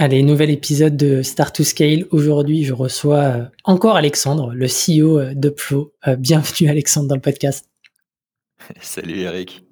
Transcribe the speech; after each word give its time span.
Allez, 0.00 0.22
nouvel 0.22 0.50
épisode 0.50 0.96
de 0.96 1.22
Start 1.22 1.56
to 1.56 1.64
Scale. 1.64 2.04
Aujourd'hui, 2.12 2.62
je 2.62 2.72
reçois 2.72 3.18
euh, 3.18 3.44
encore 3.64 3.96
Alexandre, 3.96 4.52
le 4.54 4.66
CEO 4.66 5.18
euh, 5.18 5.34
d'Upflow. 5.34 5.92
Euh, 6.06 6.14
bienvenue 6.14 6.68
Alexandre 6.70 7.08
dans 7.08 7.16
le 7.16 7.20
podcast. 7.20 7.68
Salut 8.80 9.18
Eric. 9.22 9.64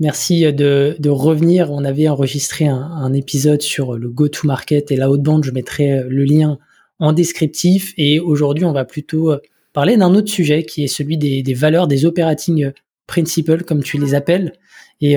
Merci 0.00 0.52
de, 0.52 1.08
revenir. 1.08 1.72
On 1.72 1.82
avait 1.86 2.10
enregistré 2.10 2.66
un, 2.66 3.10
épisode 3.14 3.62
sur 3.62 3.96
le 3.96 4.10
go-to-market 4.10 4.92
et 4.92 4.96
la 4.96 5.10
haute 5.10 5.22
bande. 5.22 5.44
Je 5.44 5.50
mettrai 5.50 6.02
le 6.10 6.24
lien 6.24 6.58
en 6.98 7.14
descriptif. 7.14 7.94
Et 7.96 8.20
aujourd'hui, 8.20 8.66
on 8.66 8.72
va 8.72 8.84
plutôt 8.84 9.32
parler 9.72 9.96
d'un 9.96 10.14
autre 10.14 10.28
sujet 10.28 10.64
qui 10.64 10.84
est 10.84 10.88
celui 10.88 11.16
des, 11.16 11.54
valeurs, 11.54 11.88
des 11.88 12.04
operating 12.04 12.72
principles, 13.06 13.64
comme 13.64 13.82
tu 13.82 13.96
les 13.96 14.14
appelles. 14.14 14.52
Et, 15.00 15.16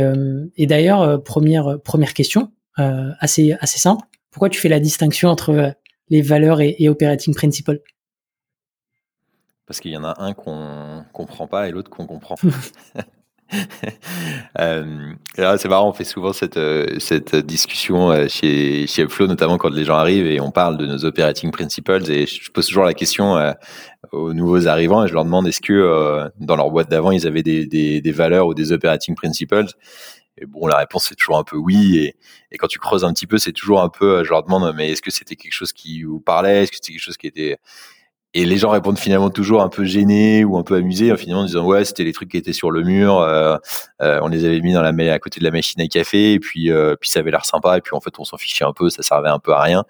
d'ailleurs, 0.60 1.22
première, 1.24 1.82
première 1.84 2.14
question, 2.14 2.52
assez, 2.78 3.54
assez 3.60 3.80
simple 3.80 4.06
pourquoi 4.38 4.50
tu 4.50 4.60
fais 4.60 4.70
la 4.70 4.80
distinction 4.80 5.30
entre 5.30 5.50
euh, 5.50 5.72
les 6.12 6.22
valeurs 6.22 6.62
et, 6.62 6.88
operating 6.90 7.34
principles? 7.34 7.80
Parce 9.66 9.80
qu'il 9.80 9.90
y 9.90 9.98
en 9.98 10.04
a 10.04 10.14
un 10.22 10.36
qu'on 10.36 11.04
comprend 11.12 11.48
pas 11.48 11.68
et 11.68 11.72
l'autre 11.72 11.90
qu'on 11.90 12.06
comprend. 12.06 12.36
euh, 14.60 15.14
c'est 15.34 15.68
marrant, 15.68 15.90
on 15.90 15.94
fait 15.94 16.04
souvent 16.04 16.34
cette, 16.34 16.58
euh, 16.58 17.00
cette 17.00 17.36
discussion 17.36 18.12
euh, 18.12 18.28
chez, 18.28 18.86
chez 18.86 19.02
Upflow, 19.02 19.26
notamment 19.26 19.58
quand 19.58 19.72
les 19.72 19.86
gens 19.86 19.96
arrivent 19.96 20.28
et 20.28 20.40
on 20.40 20.52
parle 20.52 20.78
de 20.78 20.86
nos 20.86 21.04
operating 21.04 21.50
principles. 21.50 22.08
Et 22.12 22.28
je 22.28 22.52
pose 22.52 22.68
toujours 22.68 22.86
la 22.86 22.94
question 22.94 23.56
aux 24.12 24.34
nouveaux 24.36 24.68
arrivants 24.68 25.04
et 25.04 25.08
je 25.08 25.16
leur 25.16 25.26
demande 25.26 25.48
est-ce 25.48 25.62
que 25.62 26.30
dans 26.40 26.56
leur 26.56 26.70
boîte 26.70 26.92
d'avant, 26.92 27.10
ils 27.10 27.26
avaient 27.26 27.42
des, 27.42 27.66
des, 27.66 28.02
des, 28.02 28.12
valeurs 28.12 28.46
ou 28.46 28.54
des 28.54 28.72
operating 28.72 29.16
principles? 29.16 29.66
Et 30.38 30.46
bon, 30.46 30.68
la 30.68 30.78
réponse 30.78 31.08
c'est 31.10 31.16
toujours 31.16 31.38
un 31.38 31.44
peu 31.44 31.58
oui. 31.58 31.98
Et, 32.52 32.58
quand 32.58 32.68
tu 32.68 32.80
creuses 32.80 33.04
un 33.04 33.14
petit 33.14 33.28
peu, 33.28 33.38
c'est 33.38 33.52
toujours 33.52 33.82
un 33.82 33.90
peu, 33.90 34.24
je 34.24 34.30
leur 34.30 34.44
demande, 34.44 34.74
mais 34.76 34.92
est-ce 34.92 35.02
que 35.02 35.12
c'était 35.12 35.36
quelque 35.36 35.54
chose 35.54 35.74
qui 35.74 36.04
vous 36.04 36.20
parlait? 36.20 36.64
Est-ce 36.64 36.72
que 36.72 36.78
c'était 36.78 36.94
quelque 36.94 37.02
chose 37.02 37.18
qui 37.18 37.28
était 37.28 37.58
et 38.34 38.46
les 38.46 38.58
gens 38.58 38.70
répondent 38.70 39.00
finalement 39.00 39.30
toujours 39.30 39.64
un 39.64 39.70
peu 39.70 39.84
gênés 39.86 40.44
ou 40.44 40.58
un 40.58 40.64
peu 40.64 40.76
amusés, 40.76 41.12
en 41.12 41.18
finalement 41.18 41.42
en 41.42 41.46
disant 41.46 41.66
ouais 41.66 41.86
c'était 41.86 42.04
les 42.04 42.14
trucs 42.14 42.30
qui 42.30 42.38
étaient 42.38 42.54
sur 42.54 42.72
le 42.72 42.84
mur, 42.84 43.18
euh, 43.20 43.58
euh, 44.02 44.20
on 44.22 44.28
les 44.28 44.46
avait 44.46 44.60
mis 44.60 44.74
dans 44.74 44.82
la 44.84 44.90
à 45.12 45.20
côté 45.20 45.40
de 45.40 45.46
la 45.46 45.52
machine 45.52 45.82
à 45.82 45.88
café 45.88 46.34
et 46.34 46.40
puis 46.40 46.70
euh, 46.72 46.96
puis 47.00 47.10
ça 47.10 47.22
avait 47.22 47.32
l'air 47.32 47.46
sympa 47.46 47.78
et 47.78 47.82
puis 47.82 47.96
en 47.96 48.00
fait 48.00 48.20
on 48.20 48.26
s'en 48.26 48.38
fichait 48.38 48.66
un 48.66 48.74
peu, 48.74 48.90
ça 48.90 49.02
servait 49.02 49.30
un 49.30 49.40
peu 49.40 49.54
à 49.54 49.62
rien. 49.62 49.86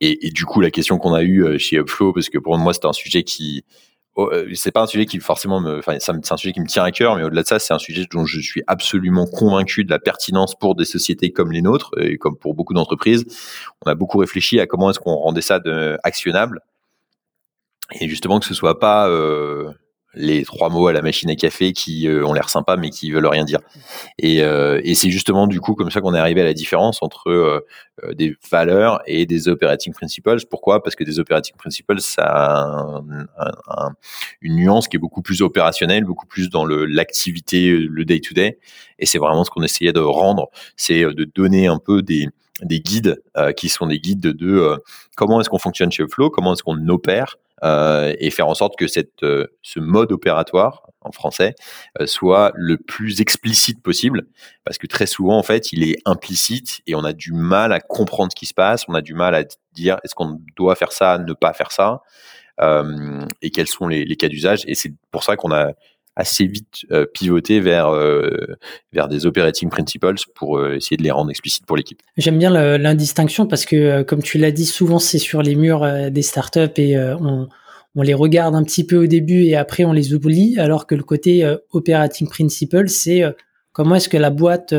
Et, 0.00 0.30
du 0.30 0.44
coup 0.46 0.60
la 0.60 0.70
question 0.70 0.96
qu'on 0.98 1.12
a 1.12 1.22
eue 1.22 1.58
chez 1.58 1.76
Upflow 1.76 2.12
parce 2.12 2.28
que 2.28 2.38
pour 2.38 2.56
moi 2.56 2.72
c'était 2.72 2.86
un 2.86 2.92
sujet 2.92 3.24
qui 3.24 3.64
Euh, 4.18 4.48
c'est 4.54 4.72
pas 4.72 4.82
un 4.82 4.86
sujet 4.86 5.06
qui 5.06 5.20
forcément 5.20 5.60
me, 5.60 5.78
enfin, 5.78 5.96
c'est 6.00 6.32
un 6.32 6.36
sujet 6.36 6.52
qui 6.52 6.60
me 6.60 6.66
tient 6.66 6.82
à 6.82 6.90
cœur, 6.90 7.16
mais 7.16 7.22
au-delà 7.22 7.42
de 7.42 7.46
ça, 7.46 7.58
c'est 7.58 7.72
un 7.72 7.78
sujet 7.78 8.04
dont 8.10 8.26
je 8.26 8.40
suis 8.40 8.62
absolument 8.66 9.26
convaincu 9.26 9.84
de 9.84 9.90
la 9.90 9.98
pertinence 9.98 10.58
pour 10.58 10.74
des 10.74 10.84
sociétés 10.84 11.30
comme 11.30 11.52
les 11.52 11.62
nôtres 11.62 11.90
et 11.98 12.18
comme 12.18 12.36
pour 12.36 12.54
beaucoup 12.54 12.74
d'entreprises. 12.74 13.24
On 13.86 13.90
a 13.90 13.94
beaucoup 13.94 14.18
réfléchi 14.18 14.58
à 14.58 14.66
comment 14.66 14.90
est-ce 14.90 14.98
qu'on 14.98 15.14
rendait 15.14 15.40
ça 15.40 15.60
actionnable 16.02 16.60
et 18.00 18.08
justement 18.08 18.38
que 18.38 18.46
ce 18.46 18.54
soit 18.54 18.78
pas 18.78 19.08
euh, 19.08 19.72
les 20.14 20.44
trois 20.44 20.70
mots 20.70 20.86
à 20.86 20.92
la 20.92 21.02
machine 21.02 21.30
à 21.30 21.36
café 21.36 21.72
qui 21.72 22.08
euh, 22.08 22.24
ont 22.24 22.32
l'air 22.32 22.48
sympas 22.48 22.76
mais 22.76 22.90
qui 22.90 23.10
veulent 23.10 23.26
rien 23.26 23.44
dire. 23.44 23.60
Et, 24.18 24.42
euh, 24.42 24.80
et 24.82 24.94
c'est 24.94 25.10
justement 25.10 25.46
du 25.46 25.60
coup 25.60 25.74
comme 25.74 25.90
ça 25.90 26.00
qu'on 26.00 26.14
est 26.14 26.18
arrivé 26.18 26.40
à 26.40 26.44
la 26.44 26.54
différence 26.54 27.02
entre 27.02 27.28
euh, 27.30 27.60
des 28.14 28.36
valeurs 28.50 29.00
et 29.06 29.26
des 29.26 29.48
operating 29.48 29.92
principles. 29.92 30.36
Pourquoi? 30.48 30.82
Parce 30.82 30.96
que 30.96 31.04
des 31.04 31.18
operating 31.18 31.56
principles, 31.56 32.00
ça 32.00 32.24
a 32.24 33.90
une 34.40 34.56
nuance 34.56 34.88
qui 34.88 34.96
est 34.96 35.00
beaucoup 35.00 35.22
plus 35.22 35.42
opérationnelle, 35.42 36.04
beaucoup 36.04 36.26
plus 36.26 36.48
dans 36.48 36.64
le 36.64 36.86
l'activité, 36.86 37.76
le 37.76 38.04
day 38.04 38.20
to 38.20 38.34
day. 38.34 38.58
Et 38.98 39.06
c'est 39.06 39.18
vraiment 39.18 39.44
ce 39.44 39.50
qu'on 39.50 39.62
essayait 39.62 39.92
de 39.92 40.00
rendre, 40.00 40.48
c'est 40.76 41.02
de 41.02 41.24
donner 41.24 41.66
un 41.66 41.78
peu 41.78 42.02
des 42.02 42.28
des 42.62 42.80
guides 42.80 43.22
qui 43.56 43.68
sont 43.68 43.86
des 43.86 44.00
guides 44.00 44.20
de, 44.20 44.82
comment 45.16 45.40
est-ce 45.40 45.48
qu'on 45.48 45.58
fonctionne 45.58 45.92
chez 45.92 46.04
Flow, 46.08 46.30
comment 46.30 46.54
est-ce 46.54 46.62
qu'on 46.64 46.88
opère, 46.88 47.36
euh, 47.64 48.14
et 48.18 48.30
faire 48.30 48.48
en 48.48 48.54
sorte 48.54 48.76
que 48.76 48.86
cette, 48.86 49.22
euh, 49.22 49.46
ce 49.62 49.80
mode 49.80 50.12
opératoire 50.12 50.88
en 51.00 51.12
français 51.12 51.54
euh, 52.00 52.06
soit 52.06 52.52
le 52.54 52.76
plus 52.76 53.20
explicite 53.20 53.82
possible, 53.82 54.26
parce 54.64 54.78
que 54.78 54.86
très 54.86 55.06
souvent 55.06 55.38
en 55.38 55.42
fait 55.42 55.72
il 55.72 55.82
est 55.82 55.96
implicite 56.04 56.80
et 56.86 56.94
on 56.94 57.04
a 57.04 57.12
du 57.12 57.32
mal 57.32 57.72
à 57.72 57.80
comprendre 57.80 58.30
ce 58.32 58.36
qui 58.36 58.46
se 58.46 58.54
passe, 58.54 58.84
on 58.88 58.94
a 58.94 59.00
du 59.00 59.14
mal 59.14 59.34
à 59.34 59.44
dire 59.72 59.98
est-ce 60.04 60.14
qu'on 60.14 60.40
doit 60.56 60.76
faire 60.76 60.92
ça, 60.92 61.18
ne 61.18 61.32
pas 61.32 61.52
faire 61.52 61.72
ça, 61.72 62.02
et 63.40 63.50
quels 63.50 63.68
sont 63.68 63.86
les, 63.86 64.04
les 64.04 64.16
cas 64.16 64.26
d'usage. 64.26 64.64
Et 64.66 64.74
c'est 64.74 64.92
pour 65.12 65.22
ça 65.22 65.36
qu'on 65.36 65.52
a 65.52 65.74
assez 66.18 66.46
vite 66.46 66.84
euh, 66.90 67.06
pivoter 67.06 67.60
vers 67.60 67.88
euh, 67.88 68.28
vers 68.92 69.08
des 69.08 69.24
operating 69.24 69.70
principles 69.70 70.14
pour 70.34 70.58
euh, 70.58 70.74
essayer 70.74 70.96
de 70.96 71.02
les 71.02 71.12
rendre 71.12 71.30
explicites 71.30 71.64
pour 71.64 71.76
l'équipe. 71.76 72.02
J'aime 72.16 72.38
bien 72.38 72.50
l'indistinction 72.50 73.46
parce 73.46 73.64
que 73.64 74.02
comme 74.02 74.22
tu 74.22 74.36
l'as 74.36 74.50
dit 74.50 74.66
souvent 74.66 74.98
c'est 74.98 75.18
sur 75.18 75.42
les 75.42 75.54
murs 75.54 76.10
des 76.10 76.22
startups 76.22 76.60
et 76.76 76.98
on 76.98 77.48
on 77.94 78.02
les 78.02 78.14
regarde 78.14 78.54
un 78.54 78.62
petit 78.62 78.84
peu 78.84 78.96
au 78.96 79.06
début 79.06 79.44
et 79.44 79.56
après 79.56 79.84
on 79.84 79.92
les 79.92 80.12
oublie 80.12 80.58
alors 80.58 80.86
que 80.86 80.94
le 80.94 81.02
côté 81.02 81.48
operating 81.70 82.28
principle 82.28 82.88
c'est 82.88 83.22
comment 83.72 83.94
est-ce 83.94 84.08
que 84.08 84.16
la 84.16 84.30
boîte 84.30 84.74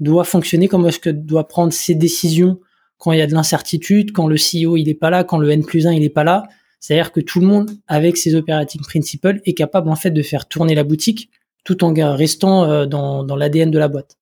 doit 0.00 0.24
fonctionner, 0.24 0.68
comment 0.68 0.88
est-ce 0.88 0.98
que 0.98 1.10
doit 1.10 1.46
prendre 1.46 1.72
ses 1.72 1.94
décisions 1.94 2.58
quand 2.98 3.12
il 3.12 3.18
y 3.18 3.22
a 3.22 3.26
de 3.26 3.34
l'incertitude, 3.34 4.12
quand 4.12 4.26
le 4.26 4.36
CEO 4.36 4.76
il 4.76 4.88
est 4.88 4.94
pas 4.94 5.10
là, 5.10 5.24
quand 5.24 5.38
le 5.38 5.50
N 5.50 5.64
plus 5.64 5.86
1 5.86 5.92
il 5.92 6.04
est 6.04 6.08
pas 6.08 6.24
là. 6.24 6.44
C'est-à-dire 6.84 7.12
que 7.12 7.20
tout 7.20 7.40
le 7.40 7.46
monde, 7.46 7.70
avec 7.88 8.18
ses 8.18 8.34
operating 8.34 8.82
principles, 8.82 9.40
est 9.46 9.54
capable 9.54 9.88
en 9.88 9.96
fait 9.96 10.10
de 10.10 10.20
faire 10.20 10.46
tourner 10.46 10.74
la 10.74 10.84
boutique 10.84 11.30
tout 11.64 11.82
en 11.82 11.94
restant 12.14 12.64
euh, 12.64 12.84
dans, 12.84 13.24
l'ADN 13.36 13.70
de 13.70 13.78
la 13.78 13.88
boîte. 13.88 14.18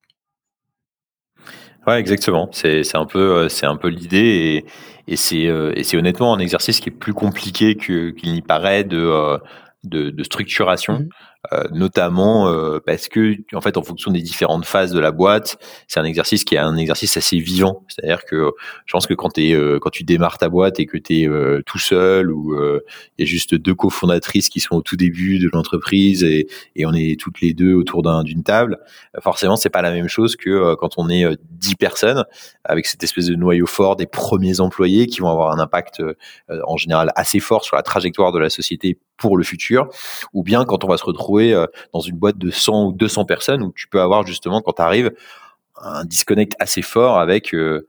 Ouais, 1.88 1.98
exactement. 1.98 2.48
C'est 2.52 2.94
un 2.94 3.04
peu 3.04 3.48
euh, 3.50 3.76
peu 3.80 3.88
l'idée 3.88 4.62
et, 5.08 5.12
et 5.12 5.16
c'est 5.16 5.48
euh, 5.48 5.72
et 5.74 5.82
c'est 5.82 5.96
honnêtement 5.96 6.34
un 6.34 6.38
exercice 6.38 6.78
qui 6.78 6.90
est 6.90 6.92
plus 6.92 7.14
compliqué 7.14 7.74
qu'il 7.74 8.14
n'y 8.22 8.42
paraît 8.42 8.84
de, 8.84 9.40
de, 9.84 10.10
de 10.10 10.22
structuration. 10.22 11.00
Mmh. 11.00 11.08
Euh, 11.52 11.64
notamment 11.72 12.46
euh, 12.46 12.78
parce 12.86 13.08
que 13.08 13.34
en 13.52 13.60
fait 13.60 13.76
en 13.76 13.82
fonction 13.82 14.12
des 14.12 14.22
différentes 14.22 14.64
phases 14.64 14.92
de 14.92 15.00
la 15.00 15.10
boîte 15.10 15.58
c'est 15.88 15.98
un 15.98 16.04
exercice 16.04 16.44
qui 16.44 16.54
est 16.54 16.58
un 16.58 16.76
exercice 16.76 17.16
assez 17.16 17.38
vivant 17.38 17.84
c'est 17.88 18.04
à 18.04 18.06
dire 18.06 18.24
que 18.24 18.52
je 18.86 18.92
pense 18.92 19.08
que 19.08 19.14
quand 19.14 19.36
es, 19.38 19.52
euh, 19.52 19.80
quand 19.80 19.90
tu 19.90 20.04
démarres 20.04 20.38
ta 20.38 20.48
boîte 20.48 20.78
et 20.78 20.86
que 20.86 20.96
tu 20.96 21.22
es 21.22 21.62
tout 21.66 21.80
seul 21.80 22.30
ou 22.30 22.54
il 22.54 22.80
y 23.18 23.22
a 23.24 23.26
juste 23.26 23.56
deux 23.56 23.74
cofondatrices 23.74 24.50
qui 24.50 24.60
sont 24.60 24.76
au 24.76 24.82
tout 24.82 24.94
début 24.94 25.40
de 25.40 25.50
l'entreprise 25.52 26.22
et, 26.22 26.46
et 26.76 26.86
on 26.86 26.92
est 26.92 27.18
toutes 27.18 27.40
les 27.40 27.54
deux 27.54 27.74
autour 27.74 28.04
d'une 28.22 28.44
table 28.44 28.78
forcément 29.20 29.56
c'est 29.56 29.68
pas 29.68 29.82
la 29.82 29.90
même 29.90 30.06
chose 30.06 30.36
que 30.36 30.76
quand 30.76 30.90
on 30.96 31.08
est 31.08 31.24
dix 31.50 31.74
personnes 31.74 32.24
avec 32.62 32.86
cette 32.86 33.02
espèce 33.02 33.26
de 33.26 33.34
noyau 33.34 33.66
fort 33.66 33.96
des 33.96 34.06
premiers 34.06 34.60
employés 34.60 35.08
qui 35.08 35.18
vont 35.18 35.30
avoir 35.30 35.50
un 35.50 35.58
impact 35.58 36.04
en 36.48 36.76
général 36.76 37.10
assez 37.16 37.40
fort 37.40 37.64
sur 37.64 37.74
la 37.74 37.82
trajectoire 37.82 38.30
de 38.30 38.38
la 38.38 38.48
société 38.48 38.96
pour 39.22 39.38
le 39.38 39.44
futur, 39.44 39.88
ou 40.34 40.42
bien 40.42 40.64
quand 40.64 40.84
on 40.84 40.88
va 40.88 40.96
se 40.96 41.04
retrouver 41.04 41.54
euh, 41.54 41.66
dans 41.94 42.00
une 42.00 42.16
boîte 42.16 42.38
de 42.38 42.50
100 42.50 42.86
ou 42.86 42.92
200 42.92 43.24
personnes 43.24 43.62
où 43.62 43.72
tu 43.74 43.86
peux 43.86 44.00
avoir 44.00 44.26
justement 44.26 44.60
quand 44.60 44.74
tu 44.74 44.82
arrives 44.82 45.12
un 45.76 46.04
disconnect 46.04 46.54
assez 46.58 46.82
fort 46.82 47.18
avec 47.18 47.54
euh, 47.54 47.88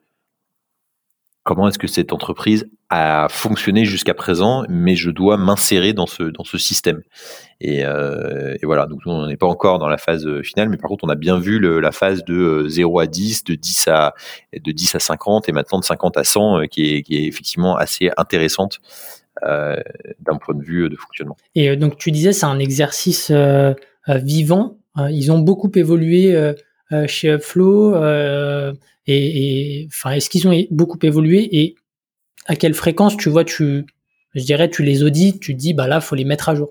comment 1.42 1.68
est-ce 1.68 1.80
que 1.80 1.88
cette 1.88 2.14
entreprise 2.14 2.70
a 2.90 3.28
fonctionné 3.30 3.84
jusqu'à 3.84 4.14
présent, 4.14 4.64
mais 4.70 4.96
je 4.96 5.10
dois 5.10 5.36
m'insérer 5.38 5.94
dans 5.94 6.06
ce 6.06 6.22
dans 6.22 6.44
ce 6.44 6.60
système. 6.60 7.02
Et, 7.60 7.84
euh, 7.84 8.56
voilà, 8.62 8.86
donc 8.86 9.00
on 9.08 9.26
n'est 9.26 9.36
pas 9.36 9.48
encore 9.48 9.80
dans 9.80 9.90
la 9.90 9.98
phase 9.98 10.28
finale, 10.44 10.70
mais 10.70 10.78
par 10.78 10.90
contre 10.90 11.04
on 11.04 11.10
a 11.10 11.16
bien 11.16 11.40
vu 11.40 11.60
la 11.60 11.92
phase 11.92 12.24
de 12.24 12.66
0 12.68 13.00
à 13.00 13.08
10, 13.08 13.44
de 13.44 13.56
10 13.56 13.88
à 13.88 14.14
de 14.54 14.72
10 14.72 14.96
à 14.96 15.00
50 15.00 15.50
et 15.50 15.52
maintenant 15.52 15.80
de 15.80 15.86
50 15.86 16.16
à 16.18 16.24
100 16.24 16.68
qui 16.68 16.94
est 16.94 17.02
qui 17.02 17.18
est 17.18 17.26
effectivement 17.26 17.76
assez 17.76 18.12
intéressante 18.18 18.80
d'un 19.42 20.38
point 20.38 20.56
de 20.56 20.64
vue 20.64 20.90
de 20.90 20.96
fonctionnement. 20.96 21.38
Et 21.56 21.70
euh, 21.70 21.76
donc 21.76 21.98
tu 21.98 22.12
disais 22.12 22.34
c'est 22.34 22.46
un 22.46 22.60
exercice 22.60 23.32
euh, 23.32 23.74
vivant. 24.08 24.78
ils 25.10 25.32
ont 25.32 25.40
beaucoup 25.40 25.72
évolué 25.74 26.54
chez 27.08 27.30
Upflow 27.32 27.96
et, 29.08 29.88
enfin 29.90 30.12
est-ce 30.12 30.30
qu'ils 30.30 30.48
ont 30.48 30.64
beaucoup 30.70 31.00
évolué 31.02 31.48
et 31.52 31.76
à 32.46 32.56
quelle 32.56 32.74
fréquence 32.74 33.18
tu 33.18 33.30
vois 33.30 33.44
tu 33.44 33.86
je 34.36 34.44
dirais 34.44 34.70
tu 34.70 34.84
les 34.84 35.04
audites 35.04 35.40
tu 35.40 35.54
dis 35.54 35.74
bah 35.74 35.88
là 35.88 36.02
faut 36.02 36.16
les 36.16 36.26
mettre 36.26 36.50
à 36.50 36.56
jour 36.56 36.70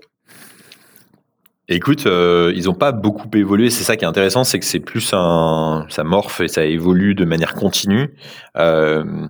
Écoute, 1.69 2.07
euh, 2.07 2.51
ils 2.55 2.65
n'ont 2.65 2.73
pas 2.73 2.91
beaucoup 2.91 3.29
évolué. 3.35 3.69
C'est 3.69 3.85
ça 3.85 3.95
qui 3.95 4.03
est 4.03 4.07
intéressant, 4.07 4.43
c'est 4.43 4.59
que 4.59 4.65
c'est 4.65 4.81
plus 4.81 5.11
un, 5.13 5.85
ça 5.89 6.03
morphe 6.03 6.41
et 6.41 6.49
ça 6.49 6.65
évolue 6.65 7.15
de 7.15 7.23
manière 7.23 7.53
continue. 7.53 8.13
Euh, 8.57 9.27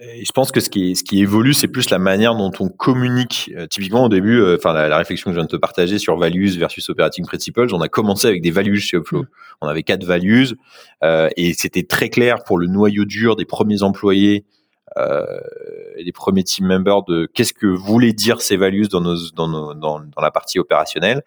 je 0.00 0.32
pense 0.32 0.50
que 0.50 0.60
ce 0.60 0.70
qui, 0.70 0.96
ce 0.96 1.04
qui 1.04 1.20
évolue, 1.20 1.52
c'est 1.52 1.68
plus 1.68 1.90
la 1.90 1.98
manière 1.98 2.34
dont 2.34 2.50
on 2.60 2.68
communique. 2.68 3.50
Euh, 3.54 3.66
typiquement, 3.66 4.04
au 4.04 4.08
début, 4.08 4.40
euh, 4.40 4.56
enfin 4.56 4.72
la, 4.72 4.96
réflexion 4.96 5.30
que 5.30 5.34
je 5.34 5.40
viens 5.40 5.44
de 5.44 5.50
te 5.50 5.56
partager 5.56 5.98
sur 5.98 6.16
values 6.16 6.58
versus 6.58 6.88
operating 6.88 7.26
principles, 7.26 7.74
on 7.74 7.80
a 7.82 7.88
commencé 7.88 8.26
avec 8.26 8.40
des 8.40 8.50
values 8.50 8.80
chez 8.80 8.96
Upflow. 8.96 9.22
Mm. 9.22 9.28
On 9.60 9.68
avait 9.68 9.82
quatre 9.82 10.04
values 10.04 10.48
euh, 11.04 11.28
et 11.36 11.52
c'était 11.52 11.82
très 11.82 12.08
clair 12.08 12.44
pour 12.44 12.58
le 12.58 12.66
noyau 12.66 13.04
dur 13.04 13.36
des 13.36 13.44
premiers 13.44 13.82
employés 13.82 14.44
et 15.96 16.02
des 16.04 16.10
premiers 16.10 16.42
team 16.42 16.66
members 16.66 17.04
de 17.04 17.26
qu'est-ce 17.32 17.54
que 17.54 17.68
voulaient 17.68 18.12
dire 18.12 18.42
ces 18.42 18.56
values 18.56 18.88
dans, 18.88 19.00
nos, 19.00 19.30
dans, 19.36 19.46
nos, 19.46 19.72
dans, 19.72 20.00
dans 20.00 20.20
la 20.20 20.32
partie 20.32 20.58
opérationnelle. 20.58 21.22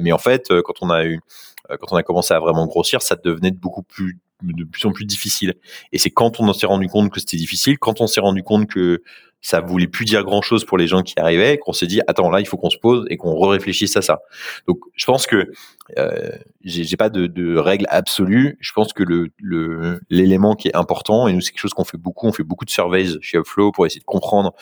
mais 0.00 0.10
en 0.10 0.18
fait, 0.18 0.48
quand 0.64 0.74
on 0.82 0.90
a 0.90 1.04
eu 1.04 1.20
quand 1.68 1.92
on 1.92 1.96
a 1.96 2.02
commencé 2.02 2.34
à 2.34 2.40
vraiment 2.40 2.66
grossir, 2.66 3.00
ça 3.00 3.14
devenait 3.14 3.52
beaucoup 3.52 3.84
plus 3.84 4.18
de 4.42 4.64
plus 4.64 4.84
en 4.86 4.92
plus 4.92 5.04
difficile. 5.04 5.54
Et 5.92 5.98
c'est 5.98 6.10
quand 6.10 6.40
on 6.40 6.52
s'est 6.52 6.66
rendu 6.66 6.88
compte 6.88 7.10
que 7.10 7.20
c'était 7.20 7.36
difficile, 7.36 7.78
quand 7.78 8.00
on 8.00 8.06
s'est 8.06 8.20
rendu 8.20 8.42
compte 8.42 8.68
que 8.68 9.02
ça 9.40 9.60
voulait 9.60 9.86
plus 9.86 10.04
dire 10.04 10.24
grand 10.24 10.42
chose 10.42 10.64
pour 10.64 10.78
les 10.78 10.86
gens 10.88 11.02
qui 11.02 11.14
arrivaient, 11.16 11.58
qu'on 11.58 11.72
s'est 11.72 11.86
dit 11.86 12.00
attends 12.08 12.30
là 12.30 12.40
il 12.40 12.46
faut 12.46 12.56
qu'on 12.56 12.70
se 12.70 12.78
pose 12.78 13.06
et 13.08 13.16
qu'on 13.16 13.38
réfléchisse 13.38 13.96
à 13.96 14.02
ça. 14.02 14.20
Donc 14.66 14.80
je 14.94 15.06
pense 15.06 15.26
que 15.26 15.52
euh, 15.96 16.30
j'ai 16.64 16.96
pas 16.96 17.08
de, 17.08 17.26
de 17.26 17.56
règle 17.56 17.86
absolue. 17.88 18.56
Je 18.60 18.72
pense 18.72 18.92
que 18.92 19.04
le 19.04 20.00
l'élément 20.10 20.54
qui 20.56 20.68
est 20.68 20.76
important 20.76 21.28
et 21.28 21.32
nous 21.32 21.40
c'est 21.40 21.52
quelque 21.52 21.60
chose 21.60 21.74
qu'on 21.74 21.84
fait 21.84 21.98
beaucoup, 21.98 22.26
on 22.26 22.32
fait 22.32 22.42
beaucoup 22.42 22.64
de 22.64 22.70
surveys 22.70 23.20
chez 23.20 23.38
Upflow 23.38 23.70
pour 23.70 23.86
essayer 23.86 24.00
de 24.00 24.04
comprendre 24.04 24.54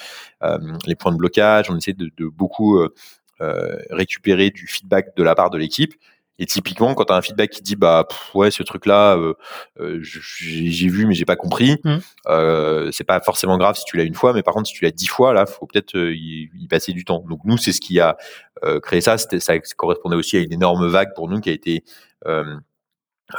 euh, 0.42 0.58
les 0.86 0.94
points 0.94 1.12
de 1.12 1.16
blocage. 1.16 1.70
On 1.70 1.76
essaie 1.76 1.94
de, 1.94 2.10
de 2.16 2.26
beaucoup 2.26 2.78
euh, 2.78 2.92
euh 3.40 3.76
récupérer 3.90 4.50
du 4.50 4.66
feedback 4.66 5.16
de 5.16 5.22
la 5.22 5.34
part 5.34 5.50
de 5.50 5.58
l'équipe 5.58 5.94
et 6.38 6.46
typiquement, 6.46 6.94
quand 6.94 7.06
tu 7.06 7.12
as 7.12 7.16
un 7.16 7.22
feedback 7.22 7.50
qui 7.50 7.62
dit 7.62 7.76
bah 7.76 8.06
ouais 8.34 8.50
ce 8.50 8.62
truc 8.62 8.86
là, 8.86 9.16
euh, 9.16 9.34
euh 9.80 9.98
j'ai 10.02 10.88
vu 10.88 11.06
mais 11.06 11.14
j'ai 11.14 11.24
pas 11.24 11.36
compris, 11.36 11.78
mmh. 11.84 11.96
euh, 12.28 12.90
c'est 12.92 13.04
pas 13.04 13.20
forcément 13.20 13.56
grave 13.56 13.76
si 13.76 13.84
tu 13.84 13.96
l'as 13.96 14.04
une 14.04 14.14
fois, 14.14 14.32
mais 14.32 14.42
par 14.42 14.54
contre 14.54 14.68
si 14.68 14.74
tu 14.74 14.84
l'as 14.84 14.90
dix 14.90 15.06
fois 15.06 15.32
là, 15.32 15.46
faut 15.46 15.66
peut-être 15.66 15.96
euh, 15.96 16.14
y, 16.14 16.50
y, 16.54 16.68
passer 16.68 16.92
du 16.92 17.04
temps. 17.04 17.24
Donc 17.28 17.40
nous 17.44 17.56
c'est 17.56 17.72
ce 17.72 17.80
qui 17.80 18.00
a 18.00 18.16
euh, 18.64 18.80
créé 18.80 19.00
ça. 19.00 19.16
Ça 19.18 19.58
correspondait 19.76 20.16
aussi 20.16 20.36
à 20.36 20.40
une 20.40 20.52
énorme 20.52 20.86
vague 20.88 21.14
pour 21.14 21.28
nous 21.28 21.40
qui 21.40 21.50
a 21.50 21.52
été 21.52 21.84
euh, 22.26 22.56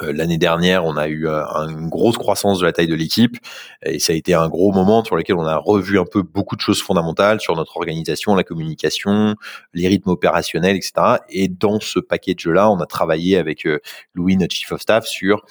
l'année 0.01 0.37
dernière, 0.37 0.85
on 0.85 0.97
a 0.97 1.07
eu 1.07 1.27
euh, 1.27 1.43
une 1.69 1.89
grosse 1.89 2.17
croissance 2.17 2.59
de 2.59 2.65
la 2.65 2.73
taille 2.73 2.87
de 2.87 2.95
l'équipe 2.95 3.37
et 3.85 3.99
ça 3.99 4.13
a 4.13 4.15
été 4.15 4.33
un 4.33 4.49
gros 4.49 4.71
moment 4.71 5.03
sur 5.03 5.15
lequel 5.15 5.37
on 5.37 5.45
a 5.45 5.57
revu 5.57 5.97
un 5.97 6.05
peu 6.05 6.23
beaucoup 6.23 6.55
de 6.55 6.61
choses 6.61 6.81
fondamentales 6.81 7.39
sur 7.39 7.55
notre 7.55 7.77
organisation, 7.77 8.35
la 8.35 8.43
communication, 8.43 9.35
les 9.73 9.87
rythmes 9.87 10.09
opérationnels, 10.09 10.75
etc. 10.75 11.19
Et 11.29 11.47
dans 11.47 11.79
ce 11.79 11.99
package-là, 11.99 12.69
on 12.69 12.79
a 12.79 12.85
travaillé 12.85 13.37
avec 13.37 13.65
euh, 13.65 13.79
Louis, 14.13 14.35
notre 14.35 14.53
chief 14.53 14.71
of 14.73 14.81
staff, 14.81 15.05
sur 15.05 15.45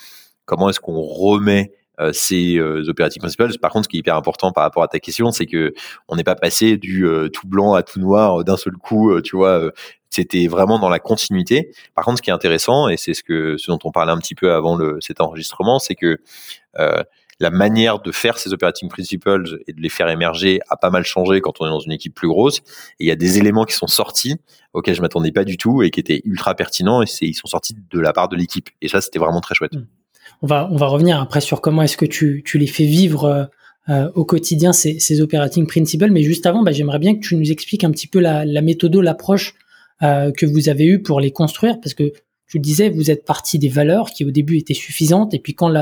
comment 0.45 0.69
est-ce 0.69 0.81
qu'on 0.81 1.01
remet 1.01 1.73
ces 2.13 2.61
opératifs 2.61 3.21
principales. 3.21 3.57
Par 3.59 3.71
contre, 3.71 3.85
ce 3.85 3.89
qui 3.89 3.97
est 3.97 4.01
hyper 4.01 4.17
important 4.17 4.53
par 4.53 4.65
rapport 4.65 4.83
à 4.83 4.89
ta 4.89 4.99
question, 4.99 5.31
c'est 5.31 5.47
que 5.47 5.73
on 6.09 6.17
n'est 6.17 6.25
pas 6.25 6.35
passé 6.35 6.77
du 6.77 7.07
tout 7.33 7.47
blanc 7.47 7.75
à 7.75 7.83
tout 7.83 8.01
noir 8.01 8.45
d'un 8.45 8.57
seul 8.57 8.75
coup, 8.75 9.21
tu 9.23 9.37
vois, 9.37 9.71
c'était 10.17 10.47
vraiment 10.47 10.79
dans 10.79 10.89
la 10.89 10.99
continuité. 10.99 11.71
Par 11.95 12.05
contre, 12.05 12.19
ce 12.19 12.23
qui 12.23 12.31
est 12.31 12.33
intéressant, 12.33 12.89
et 12.89 12.97
c'est 12.97 13.15
ce 13.15 13.23
que 13.23 13.57
ce 13.59 13.71
dont 13.71 13.79
on 13.85 13.91
parlait 13.91 14.13
un 14.13 14.19
petit 14.19 14.35
peu 14.35 14.53
avant 14.53 14.77
le, 14.77 14.99
cet 15.01 15.21
enregistrement, 15.21 15.79
c'est 15.79 15.95
que 15.95 16.19
euh, 16.79 17.03
la 17.39 17.51
manière 17.51 18.01
de 18.01 18.13
faire 18.13 18.39
ces 18.39 18.55
operating 18.55 18.89
principles 18.89 19.61
et 19.67 19.75
de 19.75 19.81
les 19.81 19.91
faire 19.91 20.09
émerger 20.09 20.61
a 20.71 20.77
pas 20.79 20.89
mal 20.89 21.05
changé 21.05 21.43
quand 21.43 21.61
on 21.61 21.67
est 21.67 21.71
dans 21.71 21.81
une 21.81 21.93
équipe 21.93 22.15
plus 22.15 22.29
grosse. 22.29 22.61
Et 22.99 23.05
il 23.05 23.07
y 23.07 23.11
a 23.11 23.17
des 23.17 23.37
éléments 23.37 23.65
qui 23.65 23.75
sont 23.75 23.87
sortis 23.87 24.37
auxquels 24.73 24.95
je 24.95 25.03
m'attendais 25.03 25.33
pas 25.33 25.45
du 25.45 25.59
tout 25.59 25.83
et 25.83 25.91
qui 25.91 26.01
étaient 26.01 26.23
ultra 26.25 26.55
pertinents 26.55 27.03
et 27.03 27.07
ils 27.21 27.35
sont 27.35 27.47
sortis 27.47 27.75
de 27.75 28.01
la 28.01 28.15
part 28.15 28.29
de 28.29 28.37
l'équipe. 28.37 28.71
Et 28.81 28.89
ça, 28.89 29.03
c'était 29.03 29.19
vraiment 29.19 29.43
très 29.43 29.55
chouette. 29.55 29.75
Mmh. 29.75 29.87
On 30.43 30.47
va, 30.47 30.69
on 30.71 30.77
va 30.77 30.87
revenir 30.87 31.21
après 31.21 31.41
sur 31.41 31.61
comment 31.61 31.83
est-ce 31.83 31.97
que 31.97 32.05
tu, 32.05 32.43
tu 32.45 32.59
les 32.59 32.67
fais 32.67 32.85
vivre 32.85 33.25
euh, 33.25 33.45
euh, 33.89 34.11
au 34.15 34.25
quotidien 34.25 34.73
ces, 34.73 34.99
ces 34.99 35.21
operating 35.21 35.67
principles. 35.67 36.11
Mais 36.11 36.23
juste 36.23 36.47
avant, 36.47 36.63
bah, 36.63 36.73
j'aimerais 36.73 36.99
bien 36.99 37.15
que 37.15 37.21
tu 37.21 37.37
nous 37.37 37.51
expliques 37.51 37.85
un 37.85 37.91
petit 37.91 38.07
peu 38.07 38.21
la, 38.21 38.45
la 38.45 38.63
méthode, 38.63 38.95
l'approche 38.97 39.55
euh, 40.03 40.31
que 40.33 40.45
vous 40.47 40.69
avez 40.69 40.85
eu 40.85 41.03
pour 41.03 41.21
les 41.21 41.31
construire 41.31 41.81
Parce 41.81 41.95
que 41.95 42.13
tu 42.49 42.59
le 42.59 42.63
disais, 42.63 42.91
vous 42.91 43.11
êtes 43.11 43.25
parti 43.25 43.59
des 43.59 43.69
valeurs 43.69 44.11
qui 44.11 44.25
au 44.25 44.31
début 44.31 44.57
étaient 44.59 44.75
suffisantes, 44.75 45.35
et 45.35 45.39
puis 45.41 45.55
quand 45.55 45.73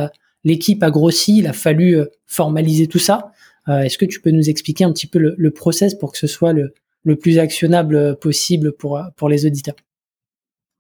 l'équipe 0.44 0.82
a 0.82 0.90
grossi, 0.90 1.38
il 1.38 1.46
a 1.46 1.52
fallu 1.52 1.98
formaliser 2.26 2.86
tout 2.86 2.98
ça. 2.98 3.32
Est-ce 3.68 3.98
que 3.98 4.06
tu 4.06 4.22
peux 4.22 4.30
nous 4.30 4.48
expliquer 4.48 4.84
un 4.84 4.92
petit 4.92 5.06
peu 5.06 5.18
le, 5.18 5.34
le 5.36 5.50
process 5.50 5.94
pour 5.94 6.10
que 6.12 6.16
ce 6.16 6.26
soit 6.26 6.54
le, 6.54 6.72
le 7.02 7.16
plus 7.16 7.38
actionnable 7.38 8.16
possible 8.18 8.72
pour, 8.72 8.98
pour 9.16 9.28
les 9.28 9.44
auditeurs? 9.44 9.74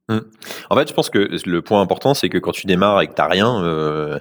Mmh. 0.08 0.18
En 0.70 0.76
fait, 0.76 0.88
je 0.88 0.94
pense 0.94 1.10
que 1.10 1.28
le 1.46 1.62
point 1.62 1.80
important, 1.80 2.14
c'est 2.14 2.28
que 2.28 2.38
quand 2.38 2.52
tu 2.52 2.66
démarres 2.66 3.00
et 3.02 3.06
que 3.06 3.14
tu 3.14 3.20
n'as 3.20 3.28
rien, 3.28 3.62
euh, 3.64 4.18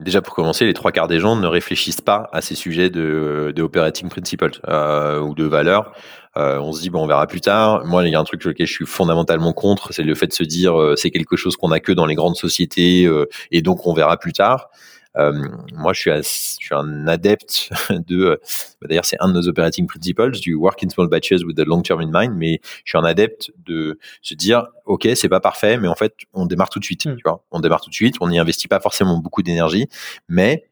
déjà 0.00 0.22
pour 0.22 0.34
commencer, 0.34 0.64
les 0.66 0.74
trois 0.74 0.92
quarts 0.92 1.08
des 1.08 1.20
gens 1.20 1.36
ne 1.36 1.46
réfléchissent 1.46 2.00
pas 2.00 2.28
à 2.32 2.40
ces 2.40 2.54
sujets 2.54 2.90
de, 2.90 3.52
de 3.54 3.62
operating 3.62 4.08
principles 4.08 4.52
euh, 4.68 5.20
ou 5.20 5.34
de 5.34 5.44
valeurs. 5.44 5.92
Euh, 6.36 6.58
on 6.58 6.72
se 6.72 6.82
dit 6.82 6.90
bon, 6.90 7.02
on 7.02 7.06
verra 7.06 7.26
plus 7.26 7.40
tard. 7.40 7.84
Moi, 7.86 8.06
il 8.06 8.12
y 8.12 8.14
a 8.14 8.20
un 8.20 8.24
truc 8.24 8.42
sur 8.42 8.50
lequel 8.50 8.66
je 8.66 8.72
suis 8.72 8.86
fondamentalement 8.86 9.52
contre, 9.52 9.92
c'est 9.92 10.02
le 10.02 10.14
fait 10.14 10.26
de 10.26 10.32
se 10.32 10.42
dire 10.42 10.78
euh, 10.78 10.94
c'est 10.96 11.10
quelque 11.10 11.36
chose 11.36 11.56
qu'on 11.56 11.70
a 11.70 11.80
que 11.80 11.92
dans 11.92 12.04
les 12.04 12.14
grandes 12.14 12.36
sociétés 12.36 13.06
euh, 13.06 13.26
et 13.50 13.62
donc 13.62 13.86
on 13.86 13.94
verra 13.94 14.18
plus 14.18 14.32
tard. 14.32 14.68
Moi, 15.16 15.92
je 15.92 16.00
suis, 16.00 16.10
je 16.10 16.66
suis 16.66 16.74
un 16.74 17.06
adepte 17.08 17.70
de. 17.90 18.40
D'ailleurs, 18.82 19.04
c'est 19.04 19.16
un 19.20 19.28
de 19.28 19.34
nos 19.34 19.48
operating 19.48 19.86
principles 19.86 20.32
du 20.32 20.54
work 20.54 20.82
in 20.84 20.88
small 20.88 21.08
batches 21.08 21.42
with 21.44 21.56
the 21.56 21.64
long 21.66 21.82
term 21.82 22.00
in 22.00 22.10
mind. 22.12 22.34
Mais 22.36 22.60
je 22.84 22.90
suis 22.90 22.98
un 22.98 23.04
adepte 23.04 23.50
de 23.64 23.98
se 24.22 24.34
dire, 24.34 24.66
ok, 24.84 25.08
c'est 25.14 25.28
pas 25.28 25.40
parfait, 25.40 25.78
mais 25.78 25.88
en 25.88 25.94
fait, 25.94 26.14
on 26.32 26.46
démarre 26.46 26.68
tout 26.68 26.78
de 26.78 26.84
suite. 26.84 27.06
Hmm. 27.06 27.16
Tu 27.16 27.22
vois, 27.24 27.44
on 27.50 27.60
démarre 27.60 27.80
tout 27.80 27.90
de 27.90 27.94
suite. 27.94 28.16
On 28.20 28.28
n'y 28.28 28.38
investit 28.38 28.68
pas 28.68 28.80
forcément 28.80 29.18
beaucoup 29.18 29.42
d'énergie, 29.42 29.88
mais 30.28 30.66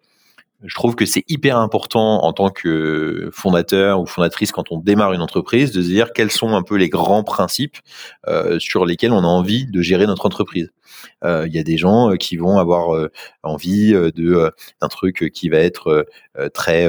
je 0.65 0.75
trouve 0.75 0.95
que 0.95 1.05
c'est 1.05 1.25
hyper 1.29 1.59
important 1.59 2.25
en 2.25 2.33
tant 2.33 2.51
que 2.51 3.31
fondateur 3.33 4.01
ou 4.01 4.07
fondatrice 4.07 4.51
quand 4.51 4.73
on 4.73 4.79
démarre 4.79 5.13
une 5.13 5.21
entreprise 5.21 5.73
de 5.73 5.83
se 5.83 5.89
dire 5.89 6.13
quels 6.13 6.31
sont 6.31 6.55
un 6.55 6.63
peu 6.63 6.77
les 6.77 6.89
grands 6.89 7.23
principes 7.23 7.77
euh, 8.27 8.59
sur 8.59 8.87
lesquels 8.87 9.13
on 9.13 9.19
a 9.19 9.27
envie 9.27 9.67
de 9.67 9.83
gérer 9.83 10.07
notre 10.07 10.27
entreprise. 10.27 10.73
Euh, 11.23 11.47
il 11.47 11.55
y 11.55 11.59
a 11.59 11.63
des 11.63 11.77
gens 11.77 12.11
euh, 12.11 12.17
qui 12.17 12.37
vont 12.37 12.59
avoir 12.59 13.09
envie 13.43 13.93
de 13.93 14.53
d'un 14.81 14.89
truc 14.89 15.31
qui 15.33 15.49
va 15.49 15.59
être 15.59 16.07
très 16.55 16.89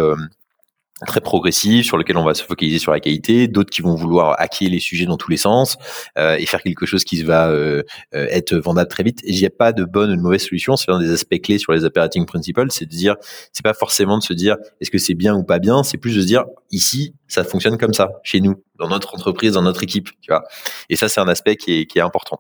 très 1.05 1.19
progressif 1.19 1.85
sur 1.85 1.97
lequel 1.97 2.17
on 2.17 2.23
va 2.23 2.33
se 2.33 2.43
focaliser 2.43 2.79
sur 2.79 2.91
la 2.93 3.01
qualité, 3.01 3.47
d'autres 3.47 3.69
qui 3.69 3.81
vont 3.81 3.95
vouloir 3.95 4.35
hacker 4.39 4.69
les 4.69 4.79
sujets 4.79 5.05
dans 5.05 5.17
tous 5.17 5.29
les 5.29 5.37
sens 5.37 5.77
euh, 6.17 6.37
et 6.37 6.45
faire 6.45 6.61
quelque 6.61 6.85
chose 6.85 7.03
qui 7.03 7.21
va 7.23 7.49
euh, 7.49 7.83
euh, 8.13 8.27
être 8.29 8.55
vendable 8.55 8.89
très 8.89 9.03
vite. 9.03 9.19
Il 9.25 9.37
n'y 9.37 9.45
a 9.45 9.49
pas 9.49 9.73
de 9.73 9.83
bonne 9.83 10.11
ou 10.11 10.15
de 10.15 10.21
mauvaise 10.21 10.43
solution. 10.43 10.77
C'est 10.77 10.91
un 10.91 10.99
des 10.99 11.11
aspects 11.11 11.39
clés 11.41 11.57
sur 11.57 11.73
les 11.73 11.83
operating 11.83 12.25
principles, 12.25 12.67
c'est 12.69 12.85
de 12.85 12.91
dire, 12.91 13.15
c'est 13.51 13.63
pas 13.63 13.73
forcément 13.73 14.17
de 14.17 14.23
se 14.23 14.33
dire 14.33 14.55
est-ce 14.79 14.89
que 14.89 14.97
c'est 14.97 15.15
bien 15.15 15.35
ou 15.35 15.43
pas 15.43 15.59
bien, 15.59 15.83
c'est 15.83 15.97
plus 15.97 16.15
de 16.15 16.21
se 16.21 16.25
dire 16.25 16.45
ici 16.71 17.13
ça 17.27 17.43
fonctionne 17.43 17.77
comme 17.77 17.93
ça 17.93 18.11
chez 18.23 18.39
nous, 18.39 18.63
dans 18.79 18.87
notre 18.87 19.15
entreprise, 19.15 19.53
dans 19.53 19.61
notre 19.61 19.83
équipe, 19.83 20.09
tu 20.21 20.31
vois. 20.31 20.43
Et 20.89 20.95
ça 20.95 21.09
c'est 21.09 21.19
un 21.19 21.27
aspect 21.27 21.57
qui 21.57 21.81
est, 21.81 21.85
qui 21.85 21.99
est 21.99 22.01
important. 22.01 22.39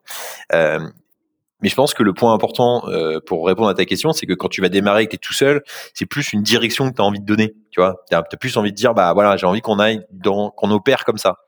Euh, 0.53 0.79
mais 1.61 1.69
je 1.69 1.75
pense 1.75 1.93
que 1.93 2.03
le 2.03 2.13
point 2.13 2.33
important 2.33 2.87
euh, 2.89 3.19
pour 3.25 3.45
répondre 3.45 3.69
à 3.69 3.73
ta 3.73 3.85
question, 3.85 4.11
c'est 4.11 4.25
que 4.25 4.33
quand 4.33 4.49
tu 4.49 4.61
vas 4.61 4.69
démarrer 4.69 5.03
et 5.03 5.05
que 5.05 5.11
tu 5.11 5.15
es 5.15 5.19
tout 5.19 5.33
seul, 5.33 5.63
c'est 5.93 6.05
plus 6.05 6.33
une 6.33 6.43
direction 6.43 6.89
que 6.89 6.95
tu 6.95 7.01
as 7.01 7.05
envie 7.05 7.19
de 7.19 7.25
donner. 7.25 7.55
Tu 7.71 7.79
vois, 7.79 8.03
tu 8.09 8.15
as, 8.15 8.23
plus 8.23 8.57
envie 8.57 8.71
de 8.71 8.75
dire, 8.75 8.93
bah 8.93 9.13
voilà, 9.13 9.37
j'ai 9.37 9.45
envie 9.45 9.61
qu'on 9.61 9.79
aille 9.79 10.01
dans, 10.11 10.51
qu'on 10.51 10.71
opère 10.71 11.05
comme 11.05 11.17
ça. 11.17 11.39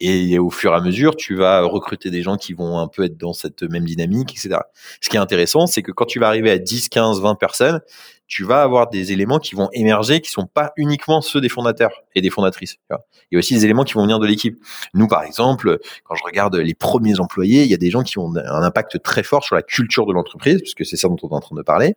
Et 0.00 0.38
au 0.38 0.50
fur 0.50 0.72
et 0.72 0.76
à 0.76 0.80
mesure, 0.80 1.14
tu 1.14 1.36
vas 1.36 1.62
recruter 1.62 2.10
des 2.10 2.20
gens 2.20 2.36
qui 2.36 2.52
vont 2.52 2.78
un 2.78 2.88
peu 2.88 3.04
être 3.04 3.16
dans 3.16 3.32
cette 3.32 3.62
même 3.62 3.84
dynamique, 3.84 4.32
etc. 4.32 4.60
Ce 5.00 5.08
qui 5.08 5.16
est 5.16 5.20
intéressant, 5.20 5.66
c'est 5.66 5.82
que 5.82 5.92
quand 5.92 6.04
tu 6.04 6.18
vas 6.18 6.26
arriver 6.26 6.50
à 6.50 6.58
10, 6.58 6.88
15, 6.88 7.20
20 7.20 7.36
personnes, 7.36 7.80
tu 8.26 8.44
vas 8.44 8.62
avoir 8.62 8.88
des 8.88 9.12
éléments 9.12 9.38
qui 9.38 9.54
vont 9.54 9.68
émerger 9.72 10.20
qui 10.20 10.30
sont 10.30 10.46
pas 10.46 10.72
uniquement 10.76 11.20
ceux 11.20 11.40
des 11.40 11.48
fondateurs 11.48 12.02
et 12.14 12.20
des 12.20 12.30
fondatrices. 12.30 12.76
Il 12.90 12.96
y 13.32 13.36
a 13.36 13.38
aussi 13.38 13.54
des 13.54 13.64
éléments 13.64 13.84
qui 13.84 13.94
vont 13.94 14.02
venir 14.02 14.18
de 14.18 14.26
l'équipe. 14.26 14.58
Nous, 14.94 15.06
par 15.08 15.24
exemple, 15.24 15.78
quand 16.04 16.14
je 16.14 16.24
regarde 16.24 16.56
les 16.56 16.74
premiers 16.74 17.20
employés, 17.20 17.62
il 17.62 17.70
y 17.70 17.74
a 17.74 17.78
des 17.78 17.90
gens 17.90 18.02
qui 18.02 18.18
ont 18.18 18.34
un 18.36 18.62
impact 18.62 19.02
très 19.02 19.22
fort 19.22 19.44
sur 19.44 19.54
la 19.54 19.62
culture 19.62 20.06
de 20.06 20.12
l'entreprise, 20.12 20.60
puisque 20.60 20.84
c'est 20.84 20.96
ça 20.96 21.08
dont 21.08 21.16
on 21.22 21.28
est 21.28 21.34
en 21.34 21.40
train 21.40 21.56
de 21.56 21.62
parler. 21.62 21.96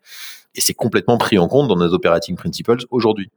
Et 0.56 0.62
c'est 0.62 0.74
complètement 0.74 1.18
pris 1.18 1.38
en 1.38 1.48
compte 1.48 1.68
dans 1.68 1.76
nos 1.76 1.94
operating 1.94 2.36
principles 2.36 2.78
aujourd'hui. 2.90 3.32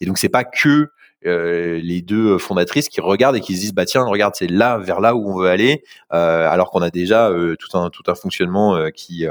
Et 0.00 0.06
donc, 0.06 0.18
c'est 0.18 0.28
pas 0.28 0.44
que 0.44 0.90
euh, 1.24 1.80
les 1.82 2.02
deux 2.02 2.38
fondatrices 2.38 2.88
qui 2.88 3.00
regardent 3.00 3.36
et 3.36 3.40
qui 3.40 3.56
se 3.56 3.60
disent 3.60 3.74
bah 3.74 3.86
tiens 3.86 4.04
regarde 4.04 4.34
c'est 4.36 4.50
là 4.50 4.76
vers 4.78 5.00
là 5.00 5.16
où 5.16 5.30
on 5.30 5.38
veut 5.40 5.48
aller 5.48 5.82
euh, 6.12 6.48
alors 6.48 6.70
qu'on 6.70 6.82
a 6.82 6.90
déjà 6.90 7.30
euh, 7.30 7.56
tout 7.56 7.76
un 7.76 7.88
tout 7.88 8.02
un 8.06 8.14
fonctionnement 8.14 8.78
qui 8.94 9.26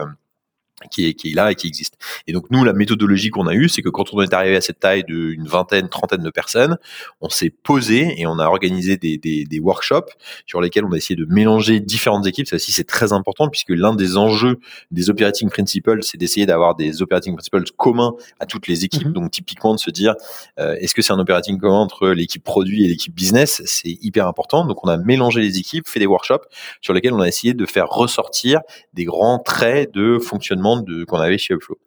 qui 0.89 1.08
est, 1.08 1.13
qui 1.13 1.32
est 1.32 1.34
là 1.34 1.51
et 1.51 1.56
qui 1.56 1.68
existe. 1.68 1.96
Et 2.27 2.34
donc 2.34 2.46
nous, 2.51 2.63
la 2.63 2.74
méthodologie 2.74 3.30
qu'on 3.30 3.48
a 3.48 3.54
eue, 3.54 3.70
c'est 3.70 3.82
que 3.82 3.89
quand 3.89 4.13
on 4.13 4.22
est 4.22 4.34
arrivé 4.34 4.56
à 4.56 4.62
cette 4.62 4.80
taille 4.80 5.04
d'une 5.04 5.48
vingtaine, 5.48 5.89
trentaine 5.89 6.22
de 6.22 6.30
personnes, 6.30 6.77
on 7.22 7.30
s'est 7.30 7.50
posé 7.50 8.20
et 8.20 8.27
on 8.27 8.39
a 8.39 8.46
organisé 8.46 8.98
des, 8.98 9.18
des, 9.18 9.46
des, 9.46 9.60
workshops 9.60 10.12
sur 10.46 10.62
lesquels 10.62 10.86
on 10.86 10.92
a 10.92 10.98
essayé 10.98 11.15
de 11.15 11.25
mélanger 11.25 11.80
différentes 11.80 12.27
équipes. 12.27 12.48
Ça 12.48 12.58
aussi, 12.58 12.72
c'est 12.72 12.84
très 12.84 13.13
important 13.13 13.48
puisque 13.50 13.70
l'un 13.70 13.96
des 13.96 14.18
enjeux 14.18 14.60
des 14.92 15.10
operating 15.10 15.50
principles, 15.50 16.04
c'est 16.04 16.18
d'essayer 16.18 16.46
d'avoir 16.46 16.75
des 16.75 17.01
operating 17.01 17.34
principles 17.34 17.63
communs 17.77 18.13
à 18.39 18.46
toutes 18.46 18.68
les 18.68 18.86
équipes. 18.86 19.08
Mhm. 19.08 19.13
Donc 19.13 19.32
typiquement 19.32 19.74
de 19.74 19.80
se 19.80 19.89
dire, 19.89 20.15
euh, 20.60 20.75
est-ce 20.75 20.94
que 20.94 21.01
c'est 21.01 21.13
un 21.13 21.20
operating 21.20 21.58
commun 21.60 21.80
entre 21.80 22.10
l'équipe 22.10 22.44
produit 22.44 22.86
et 22.86 22.88
l'équipe 22.88 23.13
business? 23.13 23.62
C'est 23.65 23.98
hyper 24.01 24.27
important. 24.27 24.65
Donc 24.65 24.86
on 24.86 24.89
a 24.89 24.98
mélangé 24.98 25.42
les 25.42 25.58
équipes, 25.58 25.88
fait 25.88 26.00
des 26.00 26.06
workshops 26.06 26.46
sur 26.82 26.94
lesquels 26.94 27.13
on 27.13 27.22
a 27.22 27.27
essayé 27.27 27.54
de 27.54 27.65
faire 27.65 27.88
ressortir 27.88 28.62
des 28.94 29.06
grands 29.06 29.39
traits 29.39 29.94
de 29.94 30.20
fonctionnement 30.20 30.75
qu'on 31.08 31.17
avait 31.17 31.38
chez 31.38 31.53
Upflow. 31.53 31.77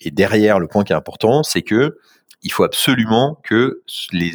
Et 0.00 0.10
derrière, 0.10 0.58
le 0.58 0.66
point 0.66 0.84
qui 0.84 0.92
est 0.92 0.96
important, 0.96 1.42
c'est 1.42 1.62
que 1.62 1.98
il 2.42 2.52
faut 2.52 2.64
absolument 2.64 3.38
que 3.44 3.82
les, 4.12 4.32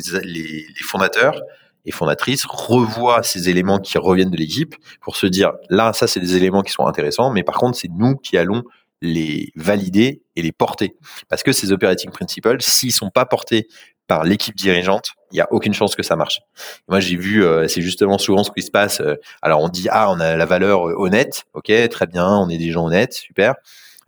fondateurs 0.84 1.42
et 1.86 1.92
fondatrices 1.92 2.46
revoient 2.46 3.24
ces 3.24 3.50
éléments 3.50 3.80
qui 3.80 3.98
reviennent 3.98 4.30
de 4.30 4.38
l'équipe 4.38 4.76
pour 5.02 5.16
se 5.16 5.26
dire 5.28 5.54
là, 5.70 5.94
ça, 5.94 6.08
c'est 6.08 6.20
des 6.20 6.36
éléments 6.36 6.62
qui 6.62 6.72
sont 6.72 6.86
intéressants, 6.86 7.32
mais 7.32 7.44
par 7.44 7.56
contre, 7.56 7.78
c'est 7.78 7.90
nous 7.90 8.16
qui 8.16 8.38
allons 8.38 8.64
les 9.02 9.52
valider 9.56 10.24
et 10.36 10.42
les 10.42 10.52
porter. 10.52 10.96
Parce 11.30 11.44
que 11.44 11.52
ces 11.52 11.72
operating 11.72 12.12
principles, 12.12 12.58
s'ils 12.60 12.92
sont 12.92 13.10
pas 13.10 13.26
portés 13.26 13.68
par 14.08 14.24
l'équipe 14.24 14.56
dirigeante, 14.56 15.10
il 15.32 15.38
y 15.38 15.42
a 15.42 15.48
aucune 15.52 15.74
chance 15.74 15.96
que 15.96 16.04
ça 16.04 16.16
marche. 16.16 16.42
Moi, 16.88 17.00
j'ai 17.00 17.18
vu, 17.18 17.44
euh, 17.44 17.68
c'est 17.68 17.82
justement 17.82 18.18
souvent 18.18 18.44
ce 18.44 18.52
qui 18.52 18.62
se 18.62 18.72
passe. 18.72 19.02
Euh, 19.02 19.16
alors, 19.42 19.62
on 19.62 19.70
dit 19.70 19.88
ah, 19.90 20.12
on 20.12 20.20
a 20.20 20.36
la 20.36 20.46
valeur 20.46 20.88
euh, 20.88 20.96
honnête, 20.98 21.46
ok, 21.54 21.72
très 21.90 22.08
bien, 22.08 22.28
on 22.28 22.50
est 22.50 22.58
des 22.58 22.72
gens 22.72 22.86
honnêtes, 22.86 23.14
super. 23.14 23.56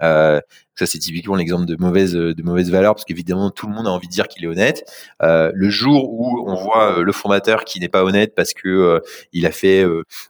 Euh, 0.01 0.39
ça, 0.75 0.85
c'est 0.85 0.99
typiquement 0.99 1.35
l'exemple 1.35 1.65
de 1.65 1.75
mauvaise 1.79 2.13
de 2.13 2.43
mauvaise 2.43 2.69
valeur 2.69 2.93
parce 2.93 3.05
qu'évidemment 3.05 3.49
tout 3.49 3.67
le 3.67 3.73
monde 3.73 3.87
a 3.87 3.89
envie 3.89 4.07
de 4.07 4.11
dire 4.11 4.27
qu'il 4.27 4.43
est 4.43 4.47
honnête. 4.47 4.83
Euh, 5.23 5.51
le 5.53 5.69
jour 5.69 6.13
où 6.13 6.47
on 6.47 6.55
voit 6.55 6.99
euh, 6.99 7.03
le 7.03 7.11
fondateur 7.11 7.65
qui 7.65 7.79
n'est 7.79 7.89
pas 7.89 8.03
honnête 8.03 8.35
parce 8.35 8.53
que 8.53 9.01
il 9.33 9.45
a 9.45 9.51
fait 9.51 9.81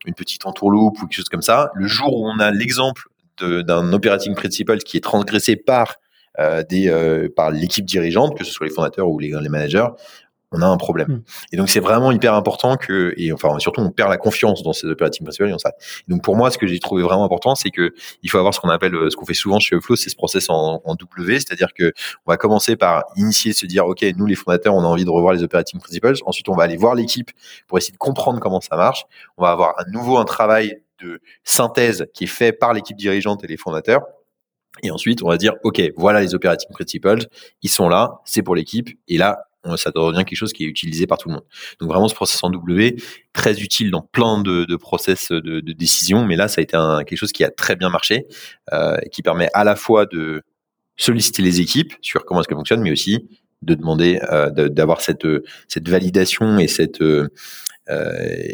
une 0.06 0.14
petite 0.14 0.46
entourloupe 0.46 0.98
ou 1.02 1.08
quelque 1.08 1.18
chose 1.18 1.30
comme 1.30 1.42
ça, 1.42 1.72
le 1.76 1.88
jour 1.88 2.16
où 2.16 2.28
on 2.28 2.40
a 2.40 2.52
l'exemple 2.52 3.04
d'un 3.40 3.94
operating 3.94 4.34
principle 4.36 4.78
qui 4.80 4.98
est 4.98 5.02
transgressé 5.02 5.56
par 5.56 5.96
des 6.70 7.30
par 7.36 7.52
l'équipe 7.52 7.86
dirigeante, 7.86 8.38
que 8.38 8.44
ce 8.44 8.52
soit 8.52 8.68
les 8.68 8.74
fondateurs 8.74 9.10
ou 9.10 9.20
les, 9.20 9.34
les 9.40 9.50
managers, 9.50 9.88
on 10.52 10.62
a 10.62 10.66
un 10.66 10.78
problème. 10.78 11.08
Hmm. 11.08 11.22
Et 11.52 11.58
donc 11.58 11.70
c'est 11.70 11.80
vraiment 11.80 12.12
hyper 12.12 12.34
important 12.34 12.78
que 12.78 13.14
et 13.18 13.32
enfin 13.34 13.60
surtout 13.60 13.82
on 13.82 13.92
perd 13.92 14.10
la 14.10 14.18
confiance 14.18 14.64
dans 14.64 14.74
ces 14.74 14.88
opérations 14.88 15.24
principales 15.24 15.50
et 15.50 15.60
ça. 15.60 15.74
Donc 16.08 16.24
pour 16.24 16.36
moi 16.36 16.52
ce 16.52 16.58
que 16.58 16.68
j'ai 16.68 16.80
trouvé 16.80 17.04
vraiment 17.04 17.26
important 17.26 17.56
c'est 17.56 17.70
que 17.70 17.94
il 18.24 18.30
faut 18.30 18.38
avoir 18.38 18.54
ce 18.54 18.60
qu'on 18.60 18.70
appelle 18.70 18.96
euh, 18.96 19.10
ce 19.10 19.16
qu'on 19.16 19.26
fait 19.26 19.34
souvent 19.34 19.60
chez 19.60 19.80
Flow 19.82 19.96
c'est 19.96 20.10
ce 20.10 20.16
process 20.16 20.50
en, 20.50 20.82
W, 20.86 21.36
c'est-à-dire 21.36 21.74
que 21.74 21.94
on 22.26 22.32
va 22.32 22.38
commencer 22.38 22.76
par 22.76 23.04
initier 23.18 23.54
se 23.54 23.66
dire 23.66 23.86
OK, 23.86 24.06
nous 24.16 24.26
les 24.26 24.36
fondateurs, 24.36 24.74
on 24.74 24.84
a 24.84 24.88
envie 24.88 25.06
de 25.06 25.10
revoir 25.10 25.34
les 25.34 25.44
operating 25.44 25.80
principles, 25.80 26.14
ensuite 26.26 26.48
on 26.50 26.56
va 26.56 26.64
aller 26.64 26.78
voir 26.78 26.96
l'équipe 26.96 27.32
pour 27.68 27.78
essayer 27.78 27.92
de 27.92 27.98
comprendre 27.98 28.40
comment 28.40 28.62
ça 28.62 28.76
marche. 28.78 29.06
On 29.38 29.44
va 29.44 29.52
avoir 29.52 29.80
à 29.80 29.84
nouveau 29.92 30.18
un 30.18 30.26
travail 30.26 30.82
de 31.02 31.20
synthèse 31.44 32.08
qui 32.14 32.24
est 32.24 32.28
fait 32.28 32.52
par 32.52 32.74
l'équipe 32.74 32.98
dirigeante 32.98 33.44
et 33.44 33.48
les 33.48 33.58
fondateurs. 33.58 34.02
Et 34.84 34.92
ensuite, 34.92 35.24
on 35.24 35.28
va 35.28 35.38
dire, 35.38 35.54
OK, 35.64 35.82
voilà 35.96 36.22
les 36.22 36.36
operating 36.36 36.70
principles, 36.72 37.26
ils 37.64 37.70
sont 37.70 37.90
là, 37.90 38.20
c'est 38.26 38.44
pour 38.44 38.56
l'équipe. 38.56 38.90
Et 39.08 39.18
là, 39.18 39.47
ça 39.76 39.92
devient 39.92 40.24
quelque 40.26 40.38
chose 40.38 40.54
qui 40.54 40.64
est 40.64 40.68
utilisé 40.68 41.08
par 41.08 41.18
tout 41.18 41.30
le 41.30 41.36
monde. 41.36 41.44
Donc 41.80 41.90
vraiment 41.90 42.08
ce 42.08 42.16
process 42.16 42.44
en 42.44 42.50
W, 42.50 42.96
très 43.34 43.60
utile 43.60 43.92
dans 43.92 44.02
plein 44.02 44.42
de, 44.42 44.66
de 44.66 44.76
process 44.76 45.30
de, 45.30 45.40
de, 45.40 45.74
décision, 45.74 46.26
mais 46.26 46.36
là 46.36 46.48
ça 46.48 46.62
a 46.62 46.64
été 46.64 46.78
quelque 47.08 47.18
chose 47.18 47.32
qui 47.32 47.44
a 47.44 47.50
très 47.50 47.76
bien 47.76 47.90
marché, 47.90 48.28
euh, 48.74 48.98
qui 49.12 49.22
permet 49.22 49.50
à 49.54 49.64
la 49.64 49.76
fois 49.76 50.06
de 50.06 50.44
solliciter 50.96 51.42
les 51.42 51.62
équipes 51.62 51.94
sur 52.02 52.26
comment 52.26 52.42
est-ce 52.42 52.54
fonctionnent, 52.54 52.82
mais 52.82 52.92
aussi 52.92 53.28
de 53.62 53.74
demander 53.74 54.20
euh, 54.32 54.50
d'avoir 54.70 55.02
cette 55.02 55.28
validation 55.88 56.60
et 56.60 56.68
cette 56.68 57.02
euh, 57.02 57.30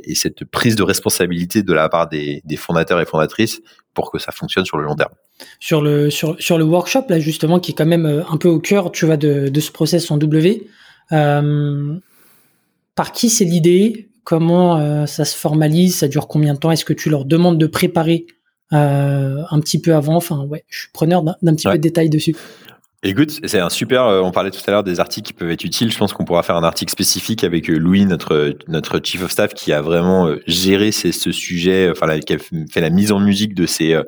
et 0.03 0.13
cette 0.13 0.45
prise 0.45 0.75
de 0.75 0.83
responsabilité 0.83 1.63
de 1.63 1.73
la 1.73 1.89
part 1.89 2.07
des, 2.07 2.43
fondateurs 2.55 3.01
et 3.01 3.05
fondatrices 3.05 3.61
pour 3.95 4.11
que 4.11 4.19
ça 4.19 4.31
fonctionne 4.31 4.63
sur 4.63 4.77
le 4.77 4.83
long 4.83 4.95
terme. 4.95 5.13
Sur 5.59 5.81
le 5.81 6.63
workshop 6.63 7.05
là 7.09 7.19
justement 7.19 7.59
qui 7.59 7.71
est 7.71 7.75
quand 7.75 7.87
même 7.87 8.23
un 8.29 8.37
peu 8.37 8.47
au 8.47 8.59
cœur 8.59 8.91
tu 8.91 9.05
vois 9.07 9.17
de, 9.17 9.49
de 9.49 9.59
ce 9.59 9.71
process 9.71 10.11
en 10.11 10.17
W 10.17 10.67
par 12.95 13.11
qui 13.11 13.29
c'est 13.29 13.45
l'idée 13.45 14.09
Comment 14.23 14.77
euh, 14.77 15.05
ça 15.05 15.25
se 15.25 15.35
formalise? 15.35 15.97
Ça 15.97 16.07
dure 16.07 16.27
combien 16.27 16.53
de 16.53 16.59
temps? 16.59 16.71
Est-ce 16.71 16.85
que 16.85 16.93
tu 16.93 17.09
leur 17.09 17.25
demandes 17.25 17.57
de 17.57 17.67
préparer 17.67 18.25
euh, 18.71 19.43
un 19.49 19.59
petit 19.59 19.81
peu 19.81 19.93
avant? 19.95 20.15
Enfin, 20.15 20.45
ouais, 20.45 20.63
je 20.69 20.81
suis 20.81 20.91
preneur 20.93 21.23
d'un 21.23 21.55
petit 21.55 21.67
peu 21.67 21.73
de 21.73 21.81
détails 21.81 22.09
dessus. 22.09 22.35
Écoute, 23.05 23.41
c'est 23.43 23.59
un 23.59 23.69
super. 23.69 24.05
Euh, 24.05 24.21
on 24.21 24.31
parlait 24.31 24.49
tout 24.49 24.61
à 24.65 24.71
l'heure 24.71 24.83
des 24.83 25.01
articles 25.01 25.27
qui 25.27 25.33
peuvent 25.33 25.51
être 25.51 25.65
utiles. 25.65 25.91
Je 25.91 25.97
pense 25.97 26.13
qu'on 26.13 26.23
pourra 26.23 26.41
faire 26.41 26.55
un 26.55 26.63
article 26.63 26.89
spécifique 26.89 27.43
avec 27.43 27.69
euh, 27.69 27.77
Louis, 27.77 28.05
notre 28.05 28.55
notre 28.69 29.01
chief 29.03 29.21
of 29.25 29.29
staff, 29.29 29.53
qui 29.53 29.73
a 29.73 29.81
vraiment 29.81 30.27
euh, 30.27 30.41
géré 30.47 30.93
ce 30.93 31.11
sujet, 31.33 31.91
enfin, 31.91 32.17
qui 32.21 32.33
a 32.33 32.37
fait 32.37 32.79
la 32.79 32.89
mise 32.89 33.11
en 33.11 33.19
musique 33.19 33.55
de 33.55 33.65
ces 33.65 34.01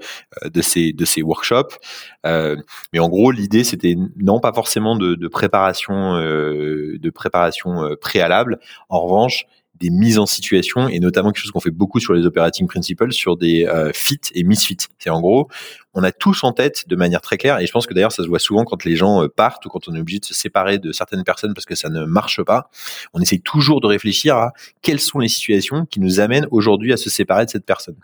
de 0.45 0.61
ces 0.61 0.93
de 0.93 1.03
ces 1.03 1.21
workshops. 1.23 1.75
mais 2.23 2.99
en 2.99 3.09
gros, 3.09 3.31
l'idée, 3.31 3.65
c'était 3.65 3.97
non 4.15 4.39
pas 4.39 4.53
forcément 4.53 4.95
de, 4.95 5.15
de 5.15 5.27
préparation 5.27 6.13
de 6.15 7.09
préparation 7.09 7.89
préalable. 7.99 8.59
En 8.87 9.01
revanche, 9.01 9.45
des 9.77 9.89
mises 9.89 10.19
en 10.19 10.25
situation 10.25 10.87
et 10.87 10.99
notamment 10.99 11.31
quelque 11.31 11.41
chose 11.41 11.51
qu'on 11.51 11.59
fait 11.59 11.69
beaucoup 11.69 11.99
sur 11.99 12.13
les 12.13 12.25
operating 12.25 12.65
principles 12.65 13.11
sur 13.11 13.35
des 13.35 13.67
fit 13.93 14.21
et 14.33 14.45
misfit. 14.45 14.77
C'est 14.99 15.09
en 15.09 15.19
gros, 15.19 15.49
on 15.95 16.03
a 16.03 16.11
tous 16.11 16.43
en 16.43 16.51
tête 16.51 16.87
de 16.87 16.95
manière 16.95 17.21
très 17.21 17.37
claire, 17.37 17.59
et 17.59 17.65
je 17.65 17.71
pense 17.71 17.87
que 17.87 17.93
d'ailleurs 17.93 18.11
ça 18.11 18.23
se 18.23 18.27
voit 18.27 18.39
souvent 18.39 18.65
quand 18.65 18.83
les 18.83 18.95
gens 18.95 19.23
euh, 19.23 19.27
partent 19.27 19.65
ou 19.65 19.69
quand 19.69 19.87
on 19.87 19.95
est 19.95 19.99
obligé 19.99 20.19
de 20.19 20.25
se 20.25 20.33
séparer 20.33 20.77
de 20.77 20.91
certaines 20.91 21.23
personnes 21.23 21.53
parce 21.53 21.65
que 21.65 21.75
ça 21.75 21.89
ne 21.89 22.05
marche 22.05 22.43
pas, 22.43 22.69
on 23.13 23.21
essaye 23.21 23.41
toujours 23.41 23.81
de 23.81 23.87
réfléchir 23.87 24.35
à 24.35 24.51
quelles 24.81 24.99
sont 24.99 25.19
les 25.19 25.29
situations 25.29 25.85
qui 25.85 25.99
nous 25.99 26.19
amènent 26.19 26.47
aujourd'hui 26.51 26.93
à 26.93 26.97
se 26.97 27.09
séparer 27.09 27.45
de 27.45 27.49
cette 27.49 27.65
personne. 27.65 27.95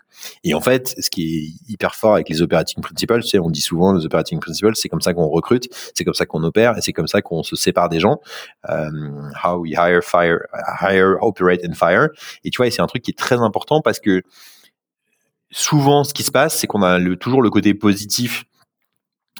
Et 0.44 0.54
en 0.54 0.60
fait, 0.60 0.94
ce 0.98 1.10
qui 1.10 1.36
est 1.36 1.70
hyper 1.72 1.94
fort 1.94 2.14
avec 2.14 2.28
les 2.28 2.42
operating 2.42 2.82
principles, 2.82 3.22
sais, 3.22 3.38
on 3.38 3.50
dit 3.50 3.60
souvent 3.60 3.92
les 3.92 4.04
operating 4.06 4.40
principles, 4.40 4.74
c'est 4.74 4.88
comme 4.88 5.00
ça 5.00 5.12
qu'on 5.14 5.28
recrute, 5.28 5.68
c'est 5.94 6.04
comme 6.04 6.14
ça 6.14 6.26
qu'on 6.26 6.42
opère, 6.44 6.76
et 6.78 6.80
c'est 6.80 6.92
comme 6.92 7.06
ça 7.06 7.22
qu'on 7.22 7.42
se 7.42 7.56
sépare 7.56 7.88
des 7.88 8.00
gens. 8.00 8.20
Euh, 8.68 8.90
how 9.44 9.58
we 9.58 9.72
hire, 9.72 10.02
fire, 10.02 10.38
hire, 10.80 11.16
operate 11.20 11.60
and 11.68 11.74
fire. 11.74 12.08
Et 12.44 12.50
tu 12.50 12.56
vois, 12.58 12.70
c'est 12.70 12.82
un 12.82 12.86
truc 12.86 13.02
qui 13.02 13.10
est 13.10 13.18
très 13.18 13.36
important 13.36 13.80
parce 13.80 14.00
que 14.00 14.22
souvent, 15.52 16.04
ce 16.04 16.12
qui 16.12 16.22
se 16.22 16.30
passe, 16.30 16.58
c'est 16.58 16.66
qu'on 16.66 16.82
a 16.82 16.98
le, 16.98 17.16
toujours 17.16 17.42
le 17.42 17.50
côté 17.50 17.74
positif 17.74 18.44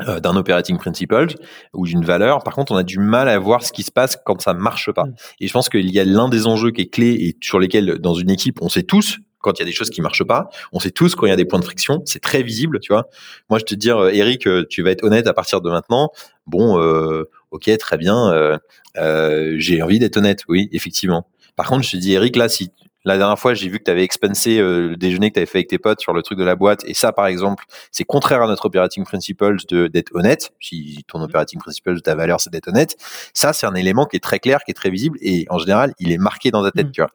euh, 0.09 0.21
d'un 0.21 0.37
operating 0.37 0.79
principle 0.79 1.27
ou 1.75 1.87
d'une 1.87 2.05
valeur. 2.05 2.43
Par 2.45 2.55
contre, 2.55 2.73
on 2.73 2.77
a 2.77 2.83
du 2.83 2.99
mal 2.99 3.29
à 3.29 3.39
voir 3.39 3.63
ce 3.63 3.73
qui 3.73 3.83
se 3.83 3.91
passe 3.91 4.17
quand 4.25 4.41
ça 4.41 4.55
marche 4.55 4.91
pas. 4.93 5.05
Mm. 5.05 5.15
Et 5.41 5.49
je 5.49 5.53
pense 5.53 5.69
qu'il 5.69 5.91
y 5.91 6.01
a 6.01 6.05
l'un 6.05 6.29
des 6.29 6.47
enjeux 6.47 6.71
qui 6.71 6.83
est 6.83 6.89
clé 6.89 7.13
et 7.13 7.37
sur 7.43 7.59
lesquels, 7.59 7.99
dans 7.99 8.15
une 8.15 8.31
équipe, 8.31 8.59
on 8.63 8.69
sait 8.69 8.85
tous 8.85 9.19
quand 9.43 9.59
il 9.59 9.59
y 9.59 9.63
a 9.63 9.67
des 9.67 9.73
choses 9.73 9.91
qui 9.91 10.01
marchent 10.01 10.25
pas. 10.25 10.49
On 10.73 10.81
sait 10.81 10.91
tous 10.91 11.15
quand 11.15 11.27
il 11.27 11.31
y 11.31 11.33
a 11.33 11.37
des 11.37 11.45
points 11.45 11.59
de 11.59 11.65
friction. 11.65 12.01
C'est 12.07 12.23
très 12.23 12.43
visible, 12.43 12.79
tu 12.81 12.93
vois. 12.93 13.09
Moi, 13.51 13.59
je 13.59 13.65
te 13.65 13.75
dire, 13.75 13.99
euh, 13.99 14.11
Eric, 14.11 14.47
euh, 14.47 14.65
tu 14.71 14.83
vas 14.83 14.91
être 14.93 15.05
honnête 15.05 15.27
à 15.27 15.35
partir 15.35 15.61
de 15.61 15.69
maintenant. 15.69 16.11
Bon, 16.47 16.81
euh, 16.81 17.25
ok, 17.51 17.71
très 17.77 17.99
bien. 17.99 18.59
j'ai 18.95 19.83
envie 19.83 19.99
d'être 19.99 20.17
honnête, 20.17 20.45
oui, 20.49 20.69
effectivement. 20.73 21.29
Par 21.55 21.67
contre, 21.67 21.83
je 21.85 21.91
te 21.91 21.97
dis, 21.99 22.15
Eric, 22.15 22.37
là, 22.37 22.49
si 22.49 22.71
la 23.05 23.19
dernière 23.19 23.39
fois, 23.39 23.55
j'ai 23.55 23.69
vu 23.69 23.79
que 23.79 23.85
tu 23.85 23.91
avais 23.91 24.05
expensé 24.05 24.59
euh, 24.59 24.91
le 24.91 24.97
déjeuner 24.97 25.31
que 25.31 25.35
tu 25.35 25.41
avais 25.41 25.47
fait 25.47 25.59
avec 25.59 25.69
tes 25.69 25.79
potes 25.79 26.01
sur 26.01 26.13
le 26.13 26.23
truc 26.23 26.39
de 26.39 26.45
la 26.45 26.55
boîte. 26.55 26.85
Et 26.85 26.95
ça, 26.95 27.13
par 27.13 27.27
exemple, 27.27 27.65
c'est 27.91 28.05
contraire 28.05 28.43
à 28.43 28.47
notre 28.47 28.67
operating 28.67 29.05
principles 29.05 29.57
de 29.69 29.89
d'être 29.89 30.15
honnête. 30.15 30.53
Si 30.61 31.05
ton 31.09 31.19
mmh. 31.19 31.23
operating 31.23 31.61
principles, 31.61 32.01
ta 32.01 32.15
valeur, 32.15 32.41
c'est 32.41 32.51
d'être 32.51 32.69
honnête. 32.69 32.97
Ça, 33.35 33.53
c'est 33.53 33.67
un 33.67 33.75
élément 33.75 34.07
qui 34.07 34.17
est 34.17 34.21
très 34.21 34.39
clair, 34.39 34.61
qui 34.65 34.71
est 34.71 34.75
très 34.75 34.91
visible. 34.91 35.19
Et 35.21 35.47
en 35.51 35.59
général, 35.59 35.95
il 35.99 36.13
est 36.13 36.19
marqué 36.19 36.51
dans 36.51 36.63
ta 36.63 36.71
tête, 36.71 36.89
mmh. 36.89 36.93
tu 36.93 37.01
vois. 37.01 37.11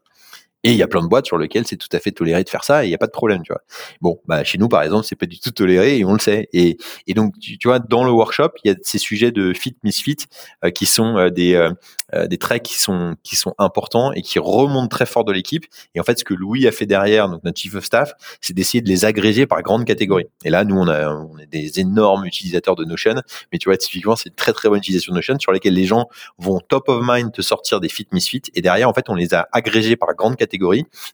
Et 0.63 0.71
il 0.71 0.77
y 0.77 0.81
a 0.81 0.87
plein 0.87 1.03
de 1.03 1.07
boîtes 1.07 1.27
sur 1.27 1.37
lesquelles 1.37 1.67
c'est 1.67 1.77
tout 1.77 1.87
à 1.91 1.99
fait 1.99 2.11
toléré 2.11 2.43
de 2.43 2.49
faire 2.49 2.63
ça 2.63 2.83
et 2.83 2.87
il 2.87 2.89
n'y 2.89 2.95
a 2.95 2.97
pas 2.97 3.05
de 3.05 3.11
problème, 3.11 3.41
tu 3.43 3.53
vois. 3.53 3.61
Bon, 4.01 4.19
bah, 4.25 4.43
chez 4.43 4.57
nous, 4.57 4.67
par 4.67 4.81
exemple, 4.81 5.05
c'est 5.07 5.15
pas 5.15 5.27
du 5.27 5.39
tout 5.39 5.51
toléré 5.51 5.99
et 5.99 6.05
on 6.05 6.13
le 6.13 6.19
sait. 6.19 6.49
Et, 6.51 6.77
et 7.05 7.13
donc, 7.13 7.35
tu, 7.39 7.57
vois, 7.63 7.77
dans 7.79 8.03
le 8.03 8.11
workshop, 8.11 8.49
il 8.63 8.71
y 8.71 8.73
a 8.73 8.75
ces 8.81 8.97
sujets 8.97 9.31
de 9.31 9.53
fit, 9.53 9.77
misfit, 9.83 10.17
euh, 10.65 10.71
qui 10.71 10.87
sont 10.87 11.15
euh, 11.15 11.29
des, 11.29 11.53
euh, 11.53 12.27
des 12.27 12.39
traits 12.39 12.63
qui 12.63 12.75
sont, 12.75 13.15
qui 13.21 13.35
sont 13.35 13.53
importants 13.59 14.11
et 14.13 14.23
qui 14.23 14.39
remontent 14.39 14.87
très 14.87 15.05
fort 15.05 15.25
de 15.25 15.31
l'équipe. 15.31 15.65
Et 15.93 15.99
en 15.99 16.03
fait, 16.03 16.17
ce 16.17 16.23
que 16.23 16.33
Louis 16.33 16.67
a 16.67 16.71
fait 16.71 16.87
derrière, 16.87 17.29
donc 17.29 17.43
notre 17.43 17.59
chief 17.59 17.75
of 17.75 17.85
staff, 17.85 18.13
c'est 18.41 18.53
d'essayer 18.53 18.81
de 18.81 18.89
les 18.89 19.05
agréger 19.05 19.45
par 19.45 19.61
grande 19.61 19.85
catégorie. 19.85 20.25
Et 20.43 20.49
là, 20.49 20.63
nous, 20.63 20.75
on 20.75 20.87
a, 20.87 21.13
on 21.13 21.37
est 21.37 21.45
des 21.45 21.79
énormes 21.79 22.25
utilisateurs 22.25 22.75
de 22.75 22.83
Notion, 22.83 23.21
mais 23.51 23.59
tu 23.59 23.69
vois, 23.69 23.77
typiquement, 23.77 24.15
c'est 24.15 24.29
une 24.29 24.35
très, 24.35 24.53
très 24.53 24.69
bonne 24.69 24.79
utilisation 24.79 25.13
de 25.13 25.17
Notion 25.17 25.37
sur 25.39 25.51
lesquelles 25.51 25.75
les 25.75 25.85
gens 25.85 26.07
vont 26.39 26.59
top 26.59 26.89
of 26.89 27.03
mind 27.05 27.31
te 27.31 27.43
sortir 27.43 27.79
des 27.79 27.89
fit, 27.89 28.07
misfit. 28.11 28.41
Et 28.55 28.61
derrière, 28.61 28.89
en 28.89 28.93
fait, 28.93 29.09
on 29.09 29.15
les 29.15 29.35
a 29.35 29.47
agrégés 29.51 29.95
par 29.95 30.15
grande 30.15 30.35
catégorie 30.35 30.46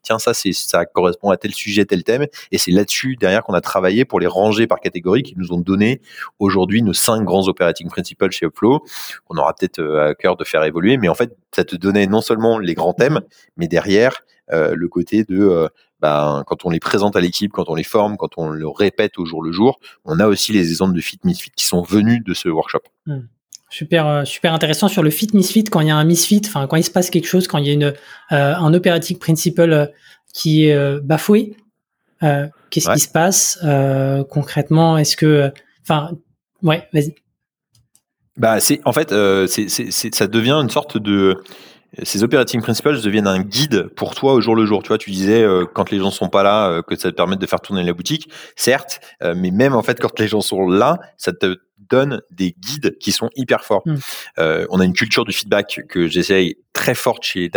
Tiens, 0.01 0.19
ça, 0.19 0.33
c'est, 0.33 0.53
ça 0.53 0.85
correspond 0.85 1.29
à 1.29 1.37
tel 1.37 1.53
sujet, 1.53 1.85
tel 1.85 2.03
thème. 2.03 2.27
Et 2.51 2.57
c'est 2.57 2.71
là-dessus, 2.71 3.15
derrière, 3.15 3.43
qu'on 3.43 3.53
a 3.53 3.61
travaillé 3.61 4.05
pour 4.05 4.19
les 4.19 4.27
ranger 4.27 4.67
par 4.67 4.79
catégorie, 4.79 5.23
qui 5.23 5.35
nous 5.37 5.51
ont 5.51 5.59
donné 5.59 6.01
aujourd'hui 6.39 6.81
nos 6.81 6.93
cinq 6.93 7.23
grands 7.23 7.47
operating 7.47 7.89
principles 7.89 8.31
chez 8.31 8.45
Upflow, 8.45 8.83
qu'on 9.25 9.37
aura 9.37 9.53
peut-être 9.53 9.79
euh, 9.79 10.09
à 10.09 10.15
cœur 10.15 10.35
de 10.35 10.43
faire 10.43 10.63
évoluer. 10.63 10.97
Mais 10.97 11.09
en 11.09 11.15
fait, 11.15 11.35
ça 11.55 11.63
te 11.63 11.75
donnait 11.75 12.07
non 12.07 12.21
seulement 12.21 12.59
les 12.59 12.73
grands 12.73 12.93
thèmes, 12.93 13.21
mais 13.57 13.67
derrière, 13.67 14.23
euh, 14.51 14.75
le 14.75 14.87
côté 14.89 15.23
de, 15.23 15.39
euh, 15.39 15.67
ben, 16.01 16.43
quand 16.45 16.65
on 16.65 16.69
les 16.69 16.79
présente 16.79 17.15
à 17.15 17.21
l'équipe, 17.21 17.53
quand 17.53 17.69
on 17.69 17.75
les 17.75 17.83
forme, 17.83 18.17
quand 18.17 18.37
on 18.37 18.49
le 18.49 18.67
répète 18.67 19.17
au 19.17 19.25
jour 19.25 19.41
le 19.41 19.51
jour, 19.51 19.79
on 20.03 20.19
a 20.19 20.27
aussi 20.27 20.51
les 20.51 20.69
exemples 20.69 20.93
de 20.93 21.01
fit 21.01 21.19
misfit 21.23 21.51
qui 21.51 21.65
sont 21.65 21.81
venus 21.81 22.21
de 22.25 22.33
ce 22.33 22.49
workshop. 22.49 22.81
Hmm. 23.05 23.21
Super, 23.73 24.05
euh, 24.05 24.23
super 24.23 24.53
intéressant 24.53 24.87
sur 24.87 25.01
le 25.01 25.09
fit 25.09 25.29
misfit 25.33 25.63
quand 25.63 25.79
il 25.79 25.87
y 25.87 25.89
a 25.89 25.95
un 25.95 26.03
misfit, 26.03 26.43
enfin 26.45 26.67
quand 26.67 26.75
il 26.75 26.83
se 26.83 26.91
passe 26.91 27.09
quelque 27.09 27.25
chose, 27.25 27.47
quand 27.47 27.57
il 27.57 27.65
y 27.65 27.71
a 27.71 27.73
une 27.73 27.85
euh, 27.85 27.93
un 28.29 28.71
operating 28.71 29.17
principle 29.17 29.73
euh, 29.73 29.87
qui 30.31 30.65
est 30.67 30.99
bafoué. 31.01 31.55
Qu'est-ce 32.21 32.93
qui 32.93 32.99
se 32.99 33.09
passe 33.09 33.57
concrètement? 34.29 34.99
Est-ce 34.99 35.17
que, 35.17 35.51
enfin, 35.81 36.11
ouais, 36.61 36.87
vas-y. 36.93 37.15
Bah, 38.37 38.59
c'est 38.59 38.79
en 38.85 38.93
fait, 38.93 39.09
c'est, 39.47 39.69
c'est, 39.69 40.13
ça 40.13 40.27
devient 40.27 40.53
une 40.53 40.69
sorte 40.69 40.99
de 40.99 41.41
ces 42.01 42.23
operating 42.23 42.61
principles 42.61 42.99
deviennent 43.01 43.27
un 43.27 43.41
guide 43.41 43.87
pour 43.95 44.15
toi 44.15 44.33
au 44.33 44.41
jour 44.41 44.55
le 44.55 44.65
jour. 44.65 44.81
Tu 44.81 44.87
vois, 44.87 44.97
tu 44.97 45.11
disais 45.11 45.43
euh, 45.43 45.65
quand 45.65 45.91
les 45.91 45.99
gens 45.99 46.09
sont 46.09 46.29
pas 46.29 46.43
là 46.43 46.69
euh, 46.69 46.81
que 46.81 46.95
ça 46.95 47.11
te 47.11 47.15
permet 47.15 47.35
de 47.35 47.45
faire 47.45 47.61
tourner 47.61 47.83
la 47.83 47.93
boutique, 47.93 48.29
certes, 48.55 48.99
euh, 49.21 49.35
mais 49.37 49.51
même 49.51 49.75
en 49.75 49.83
fait 49.83 49.99
quand 49.99 50.19
les 50.19 50.27
gens 50.27 50.41
sont 50.41 50.67
là, 50.67 50.97
ça 51.17 51.33
te 51.33 51.57
donne 51.77 52.21
des 52.31 52.55
guides 52.57 52.97
qui 52.97 53.11
sont 53.11 53.29
hyper 53.35 53.63
forts. 53.63 53.83
Hmm. 53.85 53.97
on 54.69 54.79
a 54.79 54.85
une 54.85 54.93
culture 54.93 55.25
du 55.25 55.33
feedback 55.33 55.81
que 55.89 56.07
j'essaye 56.07 56.55
très 56.71 56.95
forte 56.95 57.23
chez 57.23 57.49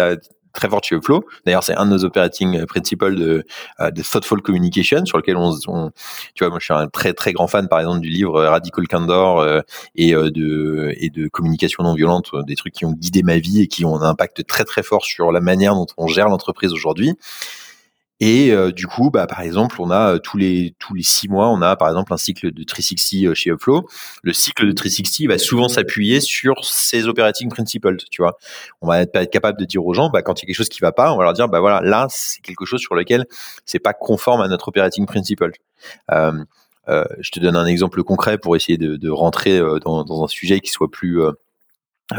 très 0.57 0.69
forte 0.69 0.85
chez 0.85 1.01
Flow. 1.01 1.25
D'ailleurs, 1.45 1.63
c'est 1.63 1.77
un 1.77 1.87
de 1.87 1.91
nos 1.91 2.05
operating 2.05 2.65
principles 2.67 3.15
de, 3.15 3.45
euh, 3.81 3.91
de 3.91 4.03
thoughtful 4.03 4.43
communication 4.43 5.05
sur 5.07 5.19
lequel 5.19 5.37
on, 5.37 5.53
tu 6.35 6.45
vois, 6.45 6.51
moi 6.51 6.59
je 6.59 6.65
suis 6.65 6.75
un 6.75 6.89
très 6.89 7.13
très 7.13 7.33
grand 7.33 7.47
fan 7.47 7.69
par 7.69 7.79
exemple 7.79 8.01
du 8.01 8.09
livre 8.09 8.43
Radical 8.43 8.89
Candor 8.89 9.41
euh, 9.41 9.61
et 9.95 10.15
euh, 10.15 10.31
de 10.31 10.93
et 10.97 11.11
de 11.11 11.29
communication 11.29 11.85
non 11.85 11.95
violente, 11.95 12.31
des 12.47 12.57
trucs 12.57 12.75
qui 12.75 12.85
ont 12.85 12.93
guidé 12.93 13.23
ma 13.23 13.39
vie 13.39 13.61
et 13.61 13.69
qui 13.69 13.85
ont 13.85 13.97
un 13.97 14.09
impact 14.09 14.47
très 14.47 14.65
très 14.65 14.83
fort 14.83 15.05
sur 15.05 15.31
la 15.31 15.41
manière 15.41 15.75
dont 15.75 15.87
on 15.97 16.07
gère 16.09 16.29
l'entreprise 16.29 16.73
aujourd'hui. 16.73 17.17
Et 18.21 18.51
euh, 18.51 18.73
du 18.73 18.87
coup, 18.87 19.11
bah, 19.11 19.27
par 19.27 19.41
exemple, 19.41 19.77
on 19.79 19.91
a 19.91 20.15
euh, 20.15 20.19
tous 20.19 20.39
les 20.39 20.75
tous 20.79 20.95
les 20.95 21.03
six 21.03 21.29
mois, 21.29 21.49
on 21.51 21.61
a 21.61 21.77
par 21.77 21.89
exemple 21.89 22.15
un 22.15 22.17
cycle 22.17 22.51
de 22.51 22.65
360 22.65 23.25
euh, 23.25 23.35
chez 23.35 23.51
Upflow. 23.51 23.87
Le 24.23 24.33
cycle 24.33 24.67
de 24.67 24.73
360 24.73 25.29
va 25.29 25.37
souvent 25.37 25.69
s'appuyer 25.69 26.21
sur 26.21 26.65
ces 26.65 27.09
operating 27.09 27.51
principles. 27.51 27.97
Tu 28.11 28.23
vois, 28.23 28.39
on 28.81 28.89
va 28.89 29.03
être 29.03 29.31
capable 29.31 29.59
de 29.59 29.67
dire 29.67 29.85
aux 29.85 29.93
gens, 29.93 30.09
bah, 30.09 30.23
quand 30.23 30.41
il 30.41 30.45
y 30.45 30.47
a 30.47 30.47
quelque 30.47 30.57
chose 30.57 30.71
qui 30.71 30.81
va 30.81 30.93
pas, 30.93 31.13
on 31.13 31.19
va 31.19 31.25
leur 31.25 31.35
dire, 31.35 31.49
bah 31.49 31.61
voilà, 31.61 31.83
là, 31.83 32.07
c'est 32.09 32.41
quelque 32.41 32.65
chose 32.65 32.81
sur 32.81 32.95
lequel 32.95 33.27
c'est 33.67 33.79
pas 33.81 33.93
conforme 33.93 34.41
à 34.41 34.49
notre 34.49 34.69
operating 34.69 35.05
principle. 35.05 35.53
Euh, 36.11 37.05
je 37.19 37.31
te 37.33 37.41
donne 37.41 37.57
un 37.57 37.67
exemple 37.67 38.03
concret 38.05 38.39
pour 38.39 38.55
essayer 38.55 38.79
de, 38.79 38.97
de 38.97 39.11
rentrer 39.11 39.59
dans, 39.85 40.05
dans, 40.05 40.23
un 40.23 40.29
sujet 40.29 40.61
qui 40.61 40.71
soit 40.71 40.89
plus 40.89 41.21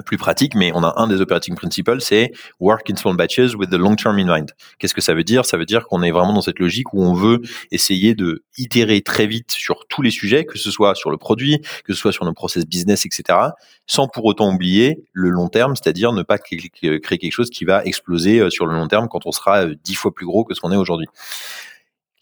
plus 0.05 0.17
pratique, 0.17 0.53
mais 0.55 0.71
on 0.73 0.83
a 0.83 0.93
un 0.97 1.07
des 1.07 1.21
operating 1.21 1.55
principles, 1.55 2.01
c'est 2.01 2.31
work 2.59 2.89
in 2.89 2.95
small 2.95 3.15
batches 3.15 3.55
with 3.55 3.69
the 3.69 3.75
long 3.75 3.95
term 3.95 4.17
in 4.17 4.25
mind. 4.25 4.51
Qu'est-ce 4.79 4.93
que 4.93 5.01
ça 5.01 5.13
veut 5.13 5.23
dire? 5.23 5.45
Ça 5.45 5.57
veut 5.57 5.65
dire 5.65 5.85
qu'on 5.87 6.03
est 6.03 6.11
vraiment 6.11 6.33
dans 6.33 6.41
cette 6.41 6.59
logique 6.59 6.93
où 6.93 7.03
on 7.03 7.13
veut 7.13 7.41
essayer 7.71 8.13
de 8.13 8.43
itérer 8.57 9.01
très 9.01 9.27
vite 9.27 9.51
sur 9.51 9.87
tous 9.87 10.01
les 10.01 10.11
sujets, 10.11 10.45
que 10.45 10.57
ce 10.57 10.71
soit 10.71 10.95
sur 10.95 11.09
le 11.09 11.17
produit, 11.17 11.61
que 11.85 11.93
ce 11.93 11.99
soit 11.99 12.11
sur 12.11 12.25
nos 12.25 12.33
process 12.33 12.65
business, 12.65 13.05
etc., 13.05 13.39
sans 13.85 14.07
pour 14.07 14.25
autant 14.25 14.53
oublier 14.53 15.05
le 15.13 15.29
long 15.29 15.47
terme, 15.47 15.75
c'est-à-dire 15.75 16.11
ne 16.11 16.23
pas 16.23 16.37
créer 16.37 16.59
quelque 16.59 17.31
chose 17.31 17.49
qui 17.49 17.63
va 17.63 17.83
exploser 17.85 18.39
euh, 18.39 18.49
sur 18.49 18.65
le 18.65 18.73
long 18.73 18.87
terme 18.87 19.07
quand 19.07 19.25
on 19.25 19.31
sera 19.31 19.65
euh, 19.65 19.75
dix 19.83 19.95
fois 19.95 20.13
plus 20.13 20.25
gros 20.25 20.43
que 20.43 20.53
ce 20.53 20.59
qu'on 20.59 20.71
est 20.71 20.77
aujourd'hui. 20.77 21.07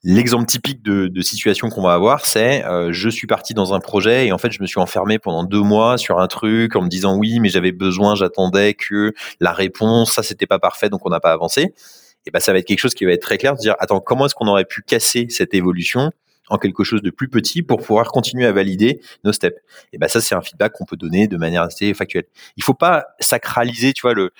L'exemple 0.07 0.45
typique 0.45 0.83
de, 0.83 1.07
de 1.07 1.21
situation 1.21 1.69
qu'on 1.69 1.81
va 1.81 1.95
avoir, 1.95 2.27
c'est 2.27 2.63
euh, 2.63 2.91
je 2.91 3.09
suis 3.09 3.25
parti 3.25 3.55
dans 3.55 3.73
un 3.73 3.79
projet 3.79 4.27
et 4.27 4.31
en 4.31 4.37
fait 4.37 4.51
je 4.51 4.61
me 4.61 4.67
suis 4.67 4.79
enfermé 4.79 5.17
pendant 5.17 5.43
deux 5.43 5.63
mois 5.63 5.97
sur 5.97 6.19
un 6.19 6.27
truc 6.27 6.75
en 6.75 6.83
me 6.83 6.89
disant 6.89 7.17
oui 7.17 7.39
mais 7.39 7.49
j'avais 7.49 7.71
besoin, 7.71 8.13
j'attendais 8.13 8.75
que 8.75 9.15
la 9.39 9.51
réponse, 9.51 10.13
ça 10.13 10.21
c'était 10.21 10.45
pas 10.45 10.59
parfait 10.59 10.89
donc 10.89 11.03
on 11.07 11.09
n'a 11.09 11.19
pas 11.19 11.31
avancé. 11.31 11.73
Et 12.27 12.29
ben 12.29 12.39
ça 12.39 12.53
va 12.53 12.59
être 12.59 12.67
quelque 12.67 12.81
chose 12.81 12.93
qui 12.93 13.03
va 13.03 13.13
être 13.13 13.23
très 13.23 13.39
clair 13.39 13.55
de 13.55 13.59
dire 13.59 13.73
attends 13.79 13.99
comment 13.99 14.27
est-ce 14.27 14.35
qu'on 14.35 14.47
aurait 14.47 14.65
pu 14.65 14.83
casser 14.83 15.25
cette 15.29 15.55
évolution 15.55 16.11
en 16.49 16.59
quelque 16.59 16.83
chose 16.83 17.01
de 17.01 17.09
plus 17.09 17.27
petit 17.27 17.63
pour 17.63 17.81
pouvoir 17.81 18.11
continuer 18.11 18.45
à 18.45 18.51
valider 18.51 19.01
nos 19.23 19.33
steps? 19.33 19.59
Et 19.91 19.97
ben 19.97 20.07
ça 20.07 20.21
c'est 20.21 20.35
un 20.35 20.41
feedback 20.43 20.73
qu'on 20.73 20.85
peut 20.85 20.97
donner 20.97 21.27
de 21.27 21.37
manière 21.37 21.63
assez 21.63 21.91
factuelle. 21.95 22.25
Il 22.57 22.63
faut 22.63 22.75
pas 22.75 23.07
sacraliser, 23.19 23.91
tu 23.93 24.03
vois 24.03 24.13
le 24.13 24.33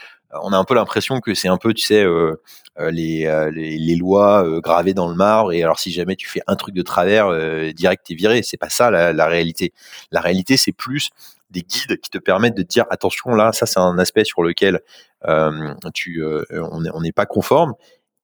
on 0.44 0.54
a 0.54 0.58
un 0.58 0.63
peu 0.63 0.75
l'impression 0.75 1.20
que 1.20 1.34
c'est 1.34 1.48
un 1.48 1.58
peu, 1.58 1.74
tu 1.74 1.86
sais, 1.86 2.04
euh, 2.04 2.42
euh, 2.80 2.92
les, 2.92 3.25
euh, 3.25 3.51
les, 3.51 3.96
lois 3.96 4.46
gravées 4.62 4.94
dans 4.94 5.08
le 5.08 5.15
marbre. 5.15 5.51
Et 5.54 5.63
alors, 5.63 5.80
si 5.80 5.92
jamais 5.92 6.15
tu 6.15 6.27
fais 6.27 6.42
un 6.48 6.56
truc 6.56 6.75
de 6.75 6.82
travers, 6.82 7.30
direct, 7.74 8.06
t'es 8.08 8.15
viré. 8.15 8.44
C'est 8.44 8.58
pas 8.58 8.70
ça 8.70 8.92
la, 8.92 9.13
la 9.13 9.27
réalité. 9.27 9.74
La 10.12 10.22
réalité, 10.22 10.58
c'est 10.58 10.72
plus 10.72 11.10
des 11.51 11.62
guides 11.62 12.00
qui 12.01 12.10
te 12.10 12.18
permettent 12.18 12.58
de 12.58 12.63
dire 12.63 12.86
attention 12.89 13.30
là, 13.32 13.54
ça 13.54 13.65
c'est 13.65 13.80
un 13.80 13.98
aspect 14.00 14.25
sur 14.25 14.44
lequel 14.44 14.82
tu, 15.94 16.24
on 16.51 17.01
n'est 17.01 17.12
pas 17.12 17.25
conforme 17.25 17.74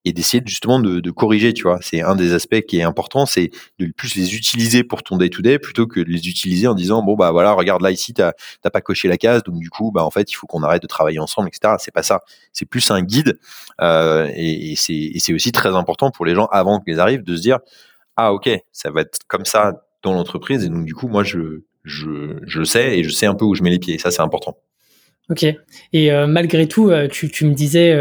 et 0.06 0.14
d'essayer 0.14 0.42
justement 0.46 0.80
de, 0.80 1.12
corriger, 1.12 1.54
tu 1.54 1.64
vois. 1.64 1.80
C'est 1.82 2.02
un 2.02 2.16
des 2.16 2.34
aspects 2.34 2.62
qui 2.62 2.80
est 2.80 2.84
important, 2.84 3.26
c'est 3.26 3.52
de 3.80 3.92
plus 3.96 4.16
les 4.16 4.36
utiliser 4.36 4.84
pour 4.84 5.04
ton 5.04 5.18
day-to-day 5.18 5.60
plutôt 5.60 5.88
que 5.88 6.00
de 6.00 6.10
les 6.10 6.28
utiliser 6.28 6.68
en 6.68 6.74
disant, 6.74 7.04
bon, 7.04 7.16
bah 7.16 7.32
voilà, 7.32 7.54
regarde 7.54 7.82
là, 7.82 7.92
ici, 7.92 8.14
t'as 8.14 8.34
pas 8.72 8.82
coché 8.82 9.08
la 9.08 9.18
case, 9.18 9.44
donc 9.44 9.60
du 9.60 9.70
coup, 9.70 9.92
bah 9.92 10.04
en 10.04 10.12
fait, 10.12 10.32
il 10.32 10.36
faut 10.36 10.48
qu'on 10.48 10.64
arrête 10.64 10.82
de 10.82 10.88
travailler 10.88 11.20
ensemble, 11.20 11.50
etc. 11.50 11.76
C'est 11.80 11.94
pas 11.94 12.04
ça. 12.04 12.22
C'est 12.54 12.66
plus 12.66 12.90
un 12.92 13.02
guide 13.02 13.40
euh, 13.82 14.30
et, 14.36 14.72
et 14.72 14.76
c'est 14.76 15.34
aussi 15.34 15.52
très 15.52 15.76
important 15.76 16.12
pour 16.12 16.26
les 16.26 16.36
gens 16.36 16.46
avant 16.52 16.80
qu'ils 16.80 17.00
arrivent 17.00 17.24
de 17.24 17.36
se 17.36 17.42
dire, 17.42 17.60
ah 18.18 18.34
ok, 18.34 18.50
ça 18.72 18.92
va 18.92 19.02
être 19.02 19.20
comme 19.28 19.46
ça 19.46 19.84
dans 20.04 20.14
l'entreprise 20.14 20.64
et 20.66 20.70
donc 20.70 20.86
du 20.86 20.96
coup, 20.96 21.08
moi, 21.08 21.24
je, 21.24 21.62
je, 21.84 22.40
je 22.46 22.64
sais 22.64 22.98
et 22.98 23.04
je 23.04 23.10
sais 23.10 23.26
un 23.26 23.36
peu 23.36 23.46
où 23.46 23.56
je 23.56 23.64
mets 23.64 23.70
les 23.70 23.80
pieds. 23.80 23.98
Ça, 23.98 24.12
c'est 24.12 24.22
important. 24.22 24.58
Ok. 25.30 25.46
Et 25.94 26.12
euh, 26.12 26.28
malgré 26.28 26.68
tout, 26.68 26.90
euh, 26.90 27.08
tu, 27.08 27.30
tu 27.30 27.46
me 27.46 27.54
disais 27.54 27.94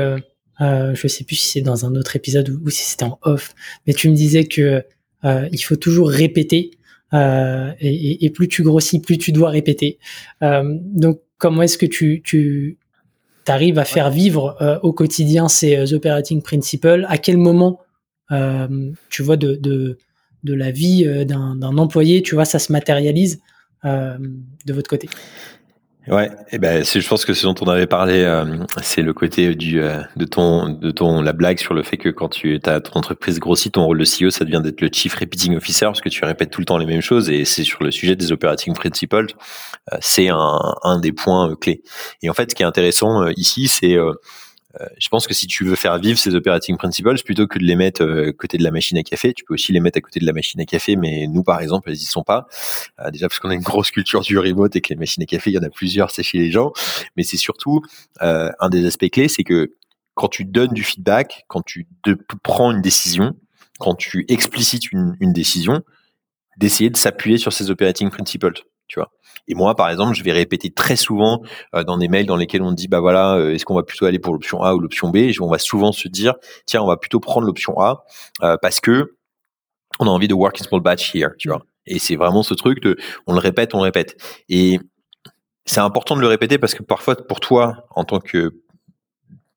euh, 0.60 0.94
je 0.94 1.08
sais 1.08 1.24
plus 1.24 1.36
si 1.36 1.46
c'est 1.48 1.60
dans 1.60 1.86
un 1.86 1.94
autre 1.94 2.16
épisode 2.16 2.50
ou, 2.50 2.70
si 2.70 2.82
c'était 2.82 3.04
en 3.04 3.18
off, 3.22 3.54
mais 3.86 3.94
tu 3.94 4.08
me 4.10 4.14
disais 4.14 4.44
que 4.44 4.84
euh, 5.24 5.48
il 5.52 5.58
faut 5.58 5.76
toujours 5.76 6.10
répéter 6.10 6.70
euh, 7.12 7.72
et, 7.80 8.30
plus 8.30 8.48
tu 8.48 8.62
grossis, 8.62 9.00
plus 9.00 9.18
tu 9.18 9.32
dois 9.32 9.50
répéter. 9.50 9.98
Euh, 10.42 10.62
donc, 10.80 11.20
comment 11.38 11.62
est-ce 11.62 11.78
que 11.78 11.86
tu, 11.86 12.22
tu 12.24 12.78
arrives 13.46 13.78
à 13.78 13.84
faire 13.84 14.10
vivre 14.10 14.78
au 14.82 14.92
quotidien 14.92 15.48
ces 15.48 15.92
operating 15.92 16.42
principles? 16.42 17.04
À 17.08 17.18
quel 17.18 17.36
moment, 17.36 17.80
tu 19.08 19.22
vois, 19.22 19.36
de, 19.36 19.56
de, 19.56 19.98
de 20.44 20.54
la 20.54 20.70
vie 20.70 21.04
d'un 21.24 21.78
employé, 21.78 22.22
tu 22.22 22.36
vois, 22.36 22.44
ça 22.44 22.58
se 22.58 22.70
matérialise 22.70 23.40
de 23.82 24.72
votre 24.72 24.88
côté? 24.88 25.08
Ouais, 26.10 26.26
et 26.26 26.56
eh 26.56 26.58
ben 26.58 26.84
je 26.84 27.08
pense 27.08 27.24
que 27.24 27.34
ce 27.34 27.46
dont 27.46 27.54
on 27.60 27.68
avait 27.68 27.86
parlé, 27.86 28.24
euh, 28.24 28.44
c'est 28.82 29.00
le 29.00 29.12
côté 29.12 29.54
du 29.54 29.80
euh, 29.80 30.02
de 30.16 30.24
ton 30.24 30.68
de 30.68 30.90
ton 30.90 31.22
la 31.22 31.32
blague 31.32 31.60
sur 31.60 31.72
le 31.72 31.84
fait 31.84 31.98
que 31.98 32.08
quand 32.08 32.28
tu 32.28 32.58
as 32.64 32.80
ton 32.80 32.98
entreprise 32.98 33.38
grossit, 33.38 33.72
ton 33.74 33.84
rôle 33.84 33.98
de 33.98 34.04
CEO, 34.04 34.30
ça 34.30 34.44
devient 34.44 34.60
d'être 34.60 34.80
le 34.80 34.88
chief 34.92 35.14
repeating 35.14 35.56
officer 35.56 35.86
parce 35.86 36.00
que 36.00 36.08
tu 36.08 36.24
répètes 36.24 36.50
tout 36.50 36.60
le 36.60 36.64
temps 36.64 36.78
les 36.78 36.86
mêmes 36.86 37.00
choses 37.00 37.30
et 37.30 37.44
c'est 37.44 37.62
sur 37.62 37.84
le 37.84 37.92
sujet 37.92 38.16
des 38.16 38.32
operating 38.32 38.74
principles, 38.74 39.26
euh, 39.92 39.98
c'est 40.00 40.28
un 40.30 40.74
un 40.82 40.98
des 40.98 41.12
points 41.12 41.54
clés. 41.54 41.80
Et 42.22 42.28
en 42.28 42.34
fait, 42.34 42.50
ce 42.50 42.56
qui 42.56 42.64
est 42.64 42.66
intéressant 42.66 43.28
ici, 43.36 43.68
c'est 43.68 43.94
euh, 43.94 44.14
je 44.98 45.08
pense 45.08 45.26
que 45.26 45.34
si 45.34 45.46
tu 45.46 45.64
veux 45.64 45.74
faire 45.74 45.98
vivre 45.98 46.18
ces 46.18 46.34
operating 46.34 46.76
principles, 46.76 47.20
plutôt 47.24 47.46
que 47.46 47.58
de 47.58 47.64
les 47.64 47.74
mettre 47.74 48.02
euh, 48.02 48.32
côté 48.32 48.56
de 48.56 48.62
la 48.62 48.70
machine 48.70 48.96
à 48.98 49.02
café, 49.02 49.32
tu 49.34 49.44
peux 49.44 49.54
aussi 49.54 49.72
les 49.72 49.80
mettre 49.80 49.98
à 49.98 50.00
côté 50.00 50.20
de 50.20 50.26
la 50.26 50.32
machine 50.32 50.60
à 50.60 50.64
café, 50.64 50.96
mais 50.96 51.26
nous, 51.26 51.42
par 51.42 51.60
exemple, 51.60 51.90
elles 51.90 51.96
y 51.96 52.04
sont 52.04 52.22
pas. 52.22 52.46
Euh, 53.00 53.10
déjà 53.10 53.28
parce 53.28 53.40
qu'on 53.40 53.50
a 53.50 53.54
une 53.54 53.62
grosse 53.62 53.90
culture 53.90 54.20
du 54.20 54.38
remote 54.38 54.76
et 54.76 54.80
que 54.80 54.90
les 54.90 54.96
machines 54.96 55.22
à 55.22 55.26
café, 55.26 55.50
il 55.50 55.54
y 55.54 55.58
en 55.58 55.62
a 55.62 55.70
plusieurs, 55.70 56.10
c'est 56.10 56.22
chez 56.22 56.38
les 56.38 56.50
gens. 56.50 56.72
Mais 57.16 57.22
c'est 57.22 57.36
surtout 57.36 57.82
un 58.20 58.68
des 58.68 58.86
aspects 58.86 59.10
clés, 59.10 59.28
c'est 59.28 59.44
que 59.44 59.74
quand 60.14 60.28
tu 60.28 60.44
donnes 60.44 60.72
du 60.72 60.84
feedback, 60.84 61.44
quand 61.48 61.62
tu 61.62 61.88
prends 62.42 62.70
une 62.70 62.82
décision, 62.82 63.34
quand 63.78 63.94
tu 63.94 64.24
explicites 64.28 64.92
une, 64.92 65.16
une 65.20 65.32
décision, 65.32 65.82
d'essayer 66.58 66.90
de 66.90 66.96
s'appuyer 66.96 67.38
sur 67.38 67.52
ces 67.52 67.70
operating 67.70 68.10
principles 68.10 68.52
Et 69.48 69.54
moi, 69.54 69.74
par 69.74 69.90
exemple, 69.90 70.14
je 70.14 70.22
vais 70.22 70.32
répéter 70.32 70.70
très 70.70 70.96
souvent 70.96 71.42
euh, 71.74 71.84
dans 71.84 71.98
des 71.98 72.08
mails 72.08 72.26
dans 72.26 72.36
lesquels 72.36 72.62
on 72.62 72.72
dit, 72.72 72.88
bah 72.88 73.00
voilà, 73.00 73.34
euh, 73.34 73.54
est-ce 73.54 73.64
qu'on 73.64 73.74
va 73.74 73.82
plutôt 73.82 74.06
aller 74.06 74.18
pour 74.18 74.32
l'option 74.32 74.62
A 74.62 74.74
ou 74.74 74.80
l'option 74.80 75.10
B? 75.10 75.16
Et 75.16 75.32
On 75.40 75.48
va 75.48 75.58
souvent 75.58 75.92
se 75.92 76.08
dire, 76.08 76.34
tiens, 76.66 76.82
on 76.82 76.86
va 76.86 76.96
plutôt 76.96 77.20
prendre 77.20 77.46
l'option 77.46 77.80
A 77.80 78.04
euh, 78.42 78.56
parce 78.60 78.80
que 78.80 79.16
on 79.98 80.06
a 80.06 80.10
envie 80.10 80.28
de 80.28 80.34
work 80.34 80.60
in 80.60 80.64
small 80.64 80.80
batch 80.80 81.14
here, 81.14 81.30
tu 81.38 81.48
vois. 81.48 81.62
Et 81.86 81.98
c'est 81.98 82.16
vraiment 82.16 82.42
ce 82.42 82.54
truc 82.54 82.78
on 83.26 83.32
le 83.32 83.40
répète, 83.40 83.74
on 83.74 83.78
le 83.78 83.84
répète. 83.84 84.16
Et 84.48 84.78
c'est 85.66 85.80
important 85.80 86.16
de 86.16 86.20
le 86.20 86.26
répéter 86.26 86.58
parce 86.58 86.74
que 86.74 86.82
parfois, 86.82 87.16
pour 87.16 87.40
toi, 87.40 87.86
en 87.90 88.04
tant 88.04 88.20
que 88.20 88.54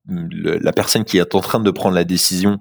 la 0.07 0.73
personne 0.73 1.05
qui 1.05 1.17
est 1.17 1.35
en 1.35 1.39
train 1.39 1.59
de 1.59 1.71
prendre 1.71 1.95
la 1.95 2.03
décision, 2.03 2.59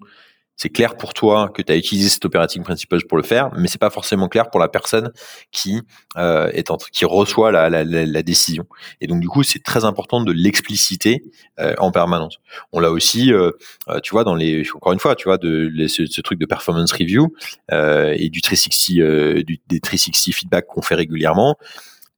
c'est 0.56 0.68
clair 0.68 0.96
pour 0.96 1.14
toi 1.14 1.48
que 1.48 1.62
tu 1.62 1.72
as 1.72 1.76
utilisé 1.76 2.08
cet 2.08 2.24
operating 2.24 2.62
principle 2.62 2.98
pour 3.08 3.16
le 3.16 3.24
faire, 3.24 3.50
mais 3.56 3.68
c'est 3.68 3.80
pas 3.80 3.90
forcément 3.90 4.28
clair 4.28 4.50
pour 4.50 4.60
la 4.60 4.68
personne 4.68 5.10
qui 5.50 5.82
euh, 6.16 6.50
est 6.52 6.70
en, 6.70 6.76
qui 6.76 7.04
reçoit 7.04 7.50
la, 7.50 7.68
la, 7.70 7.84
la, 7.84 8.22
décision. 8.22 8.66
Et 9.00 9.06
donc 9.06 9.20
du 9.20 9.28
coup, 9.28 9.42
c'est 9.42 9.62
très 9.62 9.84
important 9.84 10.22
de 10.22 10.32
l'expliciter 10.32 11.24
euh, 11.58 11.74
en 11.78 11.90
permanence. 11.90 12.38
On 12.72 12.80
l'a 12.80 12.90
aussi, 12.90 13.32
euh, 13.32 13.50
euh, 13.88 14.00
tu 14.00 14.12
vois, 14.12 14.24
dans 14.24 14.34
les 14.34 14.64
encore 14.74 14.92
une 14.92 15.00
fois, 15.00 15.14
tu 15.16 15.24
vois, 15.24 15.38
de 15.38 15.70
ce, 15.88 16.06
ce, 16.06 16.20
truc 16.20 16.38
de 16.38 16.46
performance 16.46 16.92
review 16.92 17.34
euh, 17.72 18.14
et 18.16 18.28
du 18.28 18.40
360, 18.40 18.98
euh, 18.98 19.42
du, 19.42 19.58
des 19.68 19.80
360 19.80 20.34
feedback 20.34 20.66
qu'on 20.66 20.82
fait 20.82 20.94
régulièrement 20.94 21.56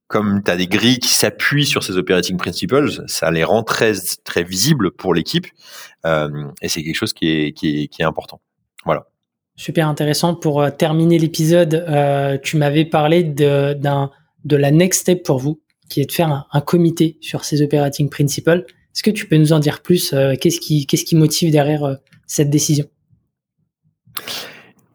comme 0.07 0.43
tu 0.43 0.51
as 0.51 0.55
des 0.55 0.67
grilles 0.67 0.99
qui 0.99 1.13
s'appuient 1.13 1.65
sur 1.65 1.83
ces 1.83 1.97
operating 1.97 2.37
principles, 2.37 2.89
ça 3.07 3.31
les 3.31 3.43
rend 3.43 3.63
très 3.63 3.93
visibles 4.43 4.91
pour 4.91 5.13
l'équipe 5.13 5.47
euh, 6.05 6.47
et 6.61 6.69
c'est 6.69 6.83
quelque 6.83 6.95
chose 6.95 7.13
qui 7.13 7.27
est, 7.27 8.01
important. 8.03 8.39
Voilà. 8.85 9.07
Super 9.55 9.87
intéressant. 9.87 10.35
Pour 10.35 10.61
euh, 10.61 10.69
terminer 10.69 11.17
l'épisode, 11.17 11.73
euh, 11.73 12.37
tu 12.41 12.57
m'avais 12.57 12.85
parlé 12.85 13.23
de, 13.23 13.75
la 14.51 14.71
next 14.71 15.01
step 15.01 15.23
pour 15.23 15.39
vous, 15.39 15.61
qui 15.89 16.01
est 16.01 16.05
de 16.05 16.11
faire 16.11 16.47
un, 16.51 16.61
comité 16.61 17.17
sur 17.21 17.43
ces 17.45 17.61
operating 17.61 18.09
principles. 18.09 18.65
Est-ce 18.93 19.03
que 19.03 19.11
tu 19.11 19.27
peux 19.27 19.37
nous 19.37 19.53
en 19.53 19.59
dire 19.59 19.81
plus 19.81 20.11
qu'est-ce 20.39 20.59
qui 21.05 21.15
motive 21.15 21.51
derrière 21.51 21.97
cette 22.27 22.49
décision? 22.49 22.85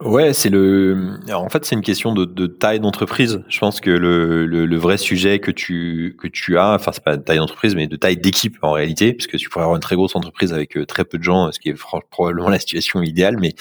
Ouais, 0.03 0.33
c'est 0.33 0.49
le. 0.49 1.19
en 1.31 1.47
fait, 1.49 1.63
c'est 1.63 1.75
une 1.75 1.83
question 1.83 2.13
de, 2.13 2.47
taille 2.47 2.79
d'entreprise. 2.79 3.43
Je 3.47 3.59
pense 3.59 3.79
que 3.79 3.91
le, 3.91 4.47
le, 4.47 4.65
le, 4.65 4.77
vrai 4.77 4.97
sujet 4.97 5.39
que 5.39 5.51
tu 5.51 6.15
que 6.19 6.27
tu 6.27 6.57
as, 6.57 6.73
enfin 6.73 6.91
c'est 6.91 7.03
pas 7.03 7.17
de 7.17 7.21
taille 7.21 7.37
d'entreprise, 7.37 7.75
mais 7.75 7.85
de 7.85 7.95
taille 7.95 8.17
d'équipe 8.17 8.57
en 8.63 8.71
réalité, 8.71 9.13
puisque 9.13 9.37
tu 9.37 9.47
pourrais 9.47 9.63
avoir 9.63 9.75
une 9.75 9.81
très 9.81 9.95
grosse 9.95 10.15
entreprise 10.15 10.53
avec 10.53 10.75
euh, 10.75 10.87
très 10.87 11.05
peu 11.05 11.19
de 11.19 11.23
gens, 11.23 11.51
ce 11.51 11.59
qui 11.59 11.69
est 11.69 11.75
probablement 12.09 12.49
la 12.49 12.57
situation 12.57 13.03
idéale. 13.03 13.37
Mais 13.39 13.53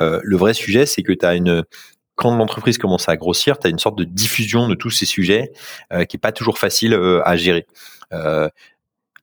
euh, 0.00 0.20
le 0.24 0.36
vrai 0.36 0.52
sujet, 0.52 0.84
c'est 0.84 1.02
que 1.04 1.12
tu 1.12 1.24
as 1.24 1.36
une 1.36 1.62
quand 2.16 2.36
l'entreprise 2.36 2.78
commence 2.78 3.08
à 3.08 3.16
grossir, 3.16 3.58
tu 3.58 3.68
as 3.68 3.70
une 3.70 3.78
sorte 3.78 3.96
de 3.96 4.04
diffusion 4.04 4.68
de 4.68 4.74
tous 4.74 4.90
ces 4.90 5.06
sujets 5.06 5.52
euh, 5.92 6.04
qui 6.04 6.16
est 6.16 6.20
pas 6.20 6.32
toujours 6.32 6.58
facile 6.58 6.94
à 7.24 7.36
gérer. 7.36 7.66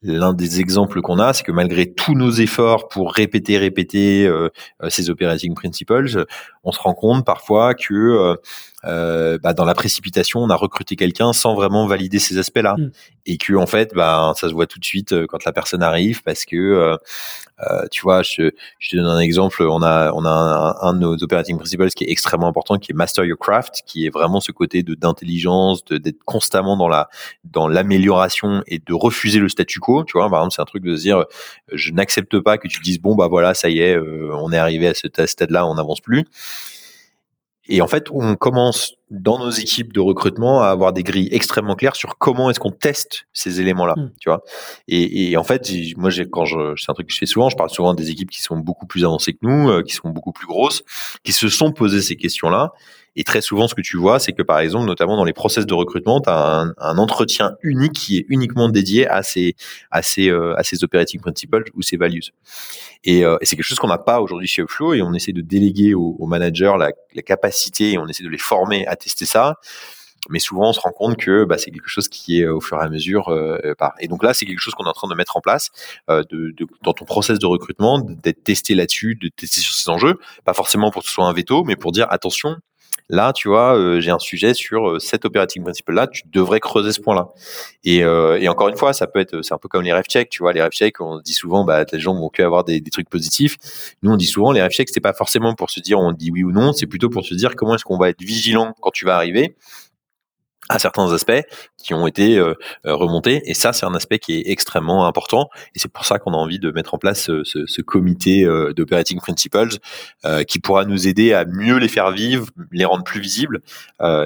L'un 0.04 0.34
des 0.34 0.60
exemples 0.60 1.02
qu'on 1.02 1.20
a, 1.20 1.32
c'est 1.32 1.44
que 1.44 1.52
malgré 1.52 1.94
tous 1.94 2.16
nos 2.16 2.32
efforts 2.32 2.88
pour 2.88 3.14
répéter, 3.14 3.60
répéter 3.60 4.26
euh, 4.26 4.50
euh, 4.82 4.90
ces 4.90 5.12
operating 5.12 5.54
principles, 5.54 6.26
on 6.64 6.72
se 6.72 6.80
rend 6.80 6.96
compte 6.96 7.24
parfois 7.24 7.76
que 7.76 8.36
euh, 8.86 9.22
euh, 9.22 9.38
bah, 9.38 9.54
dans 9.54 9.66
la 9.66 9.74
précipitation, 9.74 10.40
on 10.42 10.50
a 10.50 10.56
recruté 10.56 10.96
quelqu'un 10.96 11.34
sans 11.34 11.56
vraiment 11.56 11.88
valider 11.88 12.20
ces 12.20 12.38
aspects-là, 12.38 12.76
mm. 12.78 12.92
et 13.26 13.38
que 13.38 13.54
en 13.54 13.66
fait, 13.66 13.94
bah, 13.94 14.34
ça 14.36 14.50
se 14.50 14.54
voit 14.54 14.68
tout 14.68 14.80
de 14.80 14.86
suite 14.86 15.14
euh, 15.14 15.26
quand 15.28 15.44
la 15.46 15.52
personne 15.52 15.84
arrive, 15.84 16.24
parce 16.24 16.46
que 16.46 16.56
euh, 16.56 16.98
euh, 17.70 17.86
tu 17.92 18.02
vois, 18.02 18.24
je, 18.24 18.52
je, 18.80 18.90
te 18.90 18.96
donne 18.96 19.06
un 19.06 19.20
exemple. 19.20 19.62
On 19.64 19.84
a 19.84 20.12
on 20.14 20.26
a 20.26 20.30
un, 20.30 20.88
un, 20.88 20.94
de 20.94 21.00
nos 21.00 21.24
operating 21.24 21.58
principles 21.58 21.88
qui 21.90 22.06
est 22.06 22.10
extrêmement 22.10 22.48
important, 22.48 22.78
qui 22.78 22.92
est 22.92 22.96
master 22.96 23.24
your 23.24 23.38
craft, 23.38 23.84
qui 23.86 24.06
est 24.06 24.10
vraiment 24.10 24.40
ce 24.40 24.52
côté 24.52 24.82
de 24.82 24.96
d'intelligence, 24.96 25.84
d'être 25.86 26.24
constamment 26.26 26.76
dans 26.76 26.88
la 26.88 27.10
dans 27.44 27.68
l'amélioration 27.68 28.64
et 28.68 28.80
de 28.80 28.94
refuser 28.94 29.40
le 29.40 29.50
statu 29.50 29.80
quo. 29.80 30.04
Tu 30.04 30.14
vois, 30.14 30.30
par 30.30 30.40
exemple, 30.40 30.56
c'est 30.56 30.62
un 30.62 30.66
truc 30.66 30.84
de 30.84 30.96
se 30.96 31.02
dire, 31.02 31.26
je 31.72 31.92
n'accepte 31.92 32.40
pas 32.40 32.58
que 32.58 32.68
tu 32.68 32.80
dises 32.82 33.00
bon 33.00 33.16
bah 33.16 33.28
voilà, 33.28 33.54
ça 33.54 33.70
y 33.70 33.80
est, 33.80 33.98
on 33.98 34.52
est 34.52 34.58
arrivé 34.58 34.88
à 34.88 34.94
ce 34.96 35.08
stade-là, 35.26 35.68
on 35.68 35.76
n'avance 35.76 36.02
plus. 36.02 36.26
Et 37.68 37.82
en 37.82 37.88
fait, 37.88 38.10
on 38.12 38.36
commence 38.36 38.94
dans 39.12 39.38
nos 39.38 39.50
équipes 39.50 39.92
de 39.92 40.00
recrutement 40.00 40.62
à 40.64 40.68
avoir 40.68 40.94
des 40.94 41.04
grilles 41.04 41.28
extrêmement 41.32 41.76
claires 41.76 41.98
sur 41.98 42.18
comment 42.18 42.50
est-ce 42.50 42.60
qu'on 42.60 42.72
teste 42.72 43.26
ces 43.34 43.60
éléments-là, 43.60 43.96
hmm. 43.98 44.12
tu 44.20 44.30
vois. 44.30 44.42
Et, 44.88 45.32
et, 45.32 45.38
en 45.38 45.44
fait, 45.44 45.70
moi, 45.98 46.10
j'ai, 46.10 46.28
quand 46.30 46.46
je, 46.46 46.74
c'est 46.78 46.90
un 46.90 46.94
truc 46.94 47.08
que 47.08 47.14
je 47.14 47.20
fais 47.20 47.26
souvent, 47.26 47.50
je 47.50 47.58
parle 47.58 47.70
souvent 47.70 47.94
des 47.94 48.10
équipes 48.10 48.30
qui 48.30 48.42
sont 48.42 48.58
beaucoup 48.58 48.88
plus 48.88 49.04
avancées 49.04 49.34
que 49.34 49.40
nous, 49.42 49.70
euh, 49.70 49.84
qui 49.84 49.94
sont 49.94 50.10
beaucoup 50.10 50.32
plus 50.32 50.48
grosses, 50.48 50.84
qui 51.24 51.34
se 51.34 51.50
sont 51.50 51.74
posées 51.74 52.02
ces 52.02 52.16
questions-là 52.16 52.72
et 53.16 53.24
très 53.24 53.42
souvent, 53.42 53.68
ce 53.68 53.76
que 53.76 53.82
tu 53.82 53.98
vois, 53.98 54.20
c'est 54.20 54.32
que 54.32 54.42
par 54.42 54.60
exemple, 54.60 54.86
notamment 54.86 55.18
dans 55.18 55.26
les 55.26 55.34
process 55.34 55.66
de 55.66 55.74
recrutement, 55.74 56.22
tu 56.22 56.30
as 56.30 56.62
un, 56.62 56.74
un, 56.78 56.98
entretien 56.98 57.58
unique 57.62 57.94
qui 57.94 58.18
est 58.18 58.26
uniquement 58.30 58.70
dédié 58.70 59.06
à 59.08 59.22
ces, 59.22 59.56
à 59.90 60.02
ces, 60.02 60.30
euh, 60.30 60.56
à 60.58 60.64
ces 60.64 60.84
operating 60.86 61.20
principles 61.20 61.66
ou 61.74 61.82
ces 61.82 61.98
values. 61.98 62.22
Et, 63.04 63.26
euh, 63.26 63.38
et 63.42 63.46
c'est 63.46 63.58
quelque 63.58 63.66
chose 63.66 63.80
qu'on 63.80 63.90
n'a 63.90 63.98
pas 63.98 64.22
aujourd'hui 64.22 64.48
chez 64.48 64.62
Upflow 64.62 64.94
et 64.94 65.02
on 65.02 65.14
essaie 65.14 65.34
de 65.34 65.42
déléguer 65.42 65.94
aux, 65.94 66.16
aux 66.20 66.28
managers 66.28 66.74
la, 66.80 66.92
la, 67.14 67.22
capacité 67.22 67.92
et 67.92 67.98
on 67.98 68.08
essaie 68.08 68.24
de 68.24 68.30
les 68.30 68.38
former 68.38 68.88
à 68.88 68.96
tester 69.02 69.26
ça. 69.26 69.56
Mais 70.30 70.40
souvent, 70.40 70.70
on 70.70 70.74
se 70.74 70.80
rend 70.80 70.92
compte 70.92 71.18
que 71.18 71.46
bah, 71.46 71.58
c'est 71.58 71.72
quelque 71.72 71.88
chose 71.88 72.08
qui 72.08 72.42
est 72.42 72.48
au 72.48 72.62
fur 72.62 72.78
et 72.78 72.86
à 72.86 72.90
mesure. 72.90 73.30
Euh, 73.30 73.58
et 74.00 74.08
donc 74.08 74.24
là, 74.24 74.34
c'est 74.34 74.46
quelque 74.46 74.60
chose 74.60 74.76
qu'on 74.76 74.86
est 74.86 74.90
en 74.90 74.94
train 74.94 75.08
de 75.08 75.16
mettre 75.16 75.36
en 75.36 75.42
place 75.42 75.72
euh, 76.10 76.24
dans 76.84 76.94
ton 76.94 77.06
process 77.06 77.40
de 77.40 77.46
recrutement, 77.46 78.00
d'être 78.00 78.44
testé 78.44 78.76
là-dessus, 78.76 79.16
de 79.16 79.30
tester 79.30 79.62
sur 79.62 79.74
ces 79.74 79.90
enjeux. 79.90 80.20
Pas 80.46 80.54
forcément 80.54 80.92
pour 80.92 81.02
que 81.02 81.08
ce 81.08 81.14
soit 81.14 81.26
un 81.26 81.34
veto, 81.34 81.64
mais 81.64 81.76
pour 81.76 81.92
dire 81.92 82.06
attention, 82.12 82.58
Là, 83.12 83.34
tu 83.34 83.50
vois, 83.50 83.78
euh, 83.78 84.00
j'ai 84.00 84.10
un 84.10 84.20
sujet 84.20 84.54
sur 84.54 84.90
euh, 84.90 85.00
cet 85.00 85.26
operating 85.26 85.64
principle 85.64 85.94
là, 85.94 86.08
tu 86.08 86.24
devrais 86.32 86.62
creuser 86.62 86.94
ce 86.94 87.02
point-là. 87.02 87.34
Et, 87.84 88.06
euh, 88.06 88.40
et, 88.40 88.48
encore 88.48 88.70
une 88.70 88.78
fois, 88.78 88.94
ça 88.94 89.06
peut 89.06 89.20
être, 89.20 89.42
c'est 89.42 89.54
un 89.54 89.58
peu 89.58 89.68
comme 89.68 89.84
les 89.84 89.92
ref 89.92 90.06
checks, 90.06 90.30
tu 90.30 90.44
vois, 90.44 90.54
les 90.54 90.64
ref 90.64 90.72
checks, 90.72 91.02
on 91.02 91.20
dit 91.20 91.34
souvent, 91.34 91.66
bah, 91.66 91.84
les 91.92 92.00
gens 92.00 92.16
vont 92.16 92.30
que 92.30 92.42
avoir 92.42 92.64
des, 92.64 92.80
des, 92.80 92.90
trucs 92.90 93.10
positifs. 93.10 93.58
Nous, 94.02 94.12
on 94.12 94.16
dit 94.16 94.26
souvent, 94.26 94.54
les 94.54 94.64
ref 94.64 94.72
checks, 94.72 94.90
c'est 94.94 95.02
pas 95.02 95.12
forcément 95.12 95.56
pour 95.56 95.72
se 95.72 95.82
dire 95.82 96.00
on 96.00 96.14
dit 96.14 96.32
oui 96.32 96.44
ou 96.44 96.54
non, 96.54 96.72
c'est 96.72 96.88
plutôt 96.88 97.10
pour 97.10 97.26
se 97.26 97.36
dire 97.36 97.56
comment 97.58 97.76
est-ce 97.76 97.84
qu'on 97.84 97.98
va 97.98 98.08
être 98.08 98.22
vigilant 98.22 98.74
quand 98.80 98.92
tu 98.92 99.04
vas 99.06 99.18
arriver 99.18 99.58
à 100.70 100.80
certains 100.80 101.12
aspects 101.12 101.42
qui 101.78 101.94
ont 101.94 102.08
été 102.08 102.38
euh, 102.38 102.54
euh, 102.86 102.96
remontés. 102.96 103.42
Et 103.46 103.54
ça, 103.54 103.74
c'est 103.74 103.86
un 103.86 103.94
aspect 103.94 104.20
qui 104.20 104.34
est 104.34 104.50
extrêmement 104.50 105.06
important. 105.06 105.50
Et 105.76 105.80
c'est 105.80 105.92
pour 105.92 106.06
ça 106.06 106.20
qu'on 106.20 106.34
a 106.34 106.38
envie 106.38 106.60
de 106.60 106.72
mettre 106.72 106.94
en 106.94 106.98
place 106.98 107.24
ce, 107.24 107.44
ce, 107.44 107.66
ce 107.66 107.82
comité 107.82 108.46
euh, 108.46 108.74
d'operating 108.74 109.20
principles 109.20 109.70
euh, 110.26 110.44
qui 110.44 110.60
pourra 110.60 110.86
nous 110.86 111.08
aider 111.08 111.34
à 111.34 111.46
mieux 111.46 111.78
les 111.78 111.88
faire 111.88 112.12
vivre, 112.12 112.48
les 112.72 112.86
rendre 112.86 113.04
plus 113.04 113.20
visibles 113.20 113.62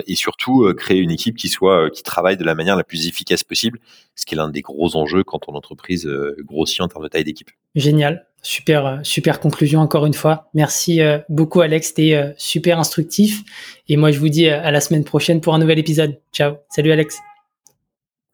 et 0.07 0.15
surtout 0.15 0.73
créer 0.77 0.99
une 0.99 1.11
équipe 1.11 1.35
qui 1.35 1.49
soit 1.49 1.89
qui 1.89 2.03
travaille 2.03 2.37
de 2.37 2.43
la 2.43 2.55
manière 2.55 2.75
la 2.75 2.83
plus 2.83 3.07
efficace 3.07 3.43
possible, 3.43 3.79
ce 4.15 4.25
qui 4.25 4.35
est 4.35 4.37
l'un 4.37 4.49
des 4.49 4.61
gros 4.61 4.95
enjeux 4.95 5.23
quand 5.23 5.39
ton 5.39 5.53
entreprise 5.53 6.07
grossit 6.39 6.81
en 6.81 6.87
termes 6.87 7.03
de 7.03 7.09
taille 7.09 7.23
d'équipe. 7.23 7.51
Génial. 7.75 8.25
Super, 8.45 8.85
euh, 8.85 8.97
super 9.01 9.39
conclusion 9.39 9.79
encore 9.79 10.05
une 10.05 10.13
fois. 10.13 10.51
Merci 10.53 11.01
euh, 11.01 11.17
beaucoup 11.29 11.61
Alex, 11.61 11.87
c'était 11.87 12.13
euh, 12.13 12.31
super 12.37 12.77
instructif. 12.77 13.41
Et 13.89 13.97
moi 13.97 14.11
je 14.11 14.19
vous 14.19 14.29
dis 14.29 14.47
à 14.47 14.69
la 14.69 14.81
semaine 14.81 15.03
prochaine 15.03 15.41
pour 15.41 15.55
un 15.55 15.57
nouvel 15.57 15.79
épisode. 15.79 16.19
Ciao, 16.31 16.57
salut 16.69 16.91
Alex. 16.91 17.17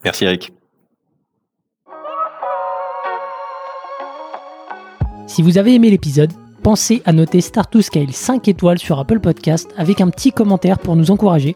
Merci 0.03 0.25
Eric. 0.25 0.51
Si 5.27 5.41
vous 5.41 5.57
avez 5.57 5.75
aimé 5.75 5.89
l'épisode, 5.89 6.33
pensez 6.61 7.01
à 7.05 7.13
noter 7.13 7.39
Start 7.39 7.71
to 7.71 7.81
Scale 7.81 8.11
5 8.11 8.49
étoiles 8.49 8.79
sur 8.79 8.99
Apple 8.99 9.21
Podcast 9.21 9.69
avec 9.77 10.01
un 10.01 10.09
petit 10.09 10.33
commentaire 10.33 10.79
pour 10.79 10.97
nous 10.97 11.09
encourager 11.09 11.55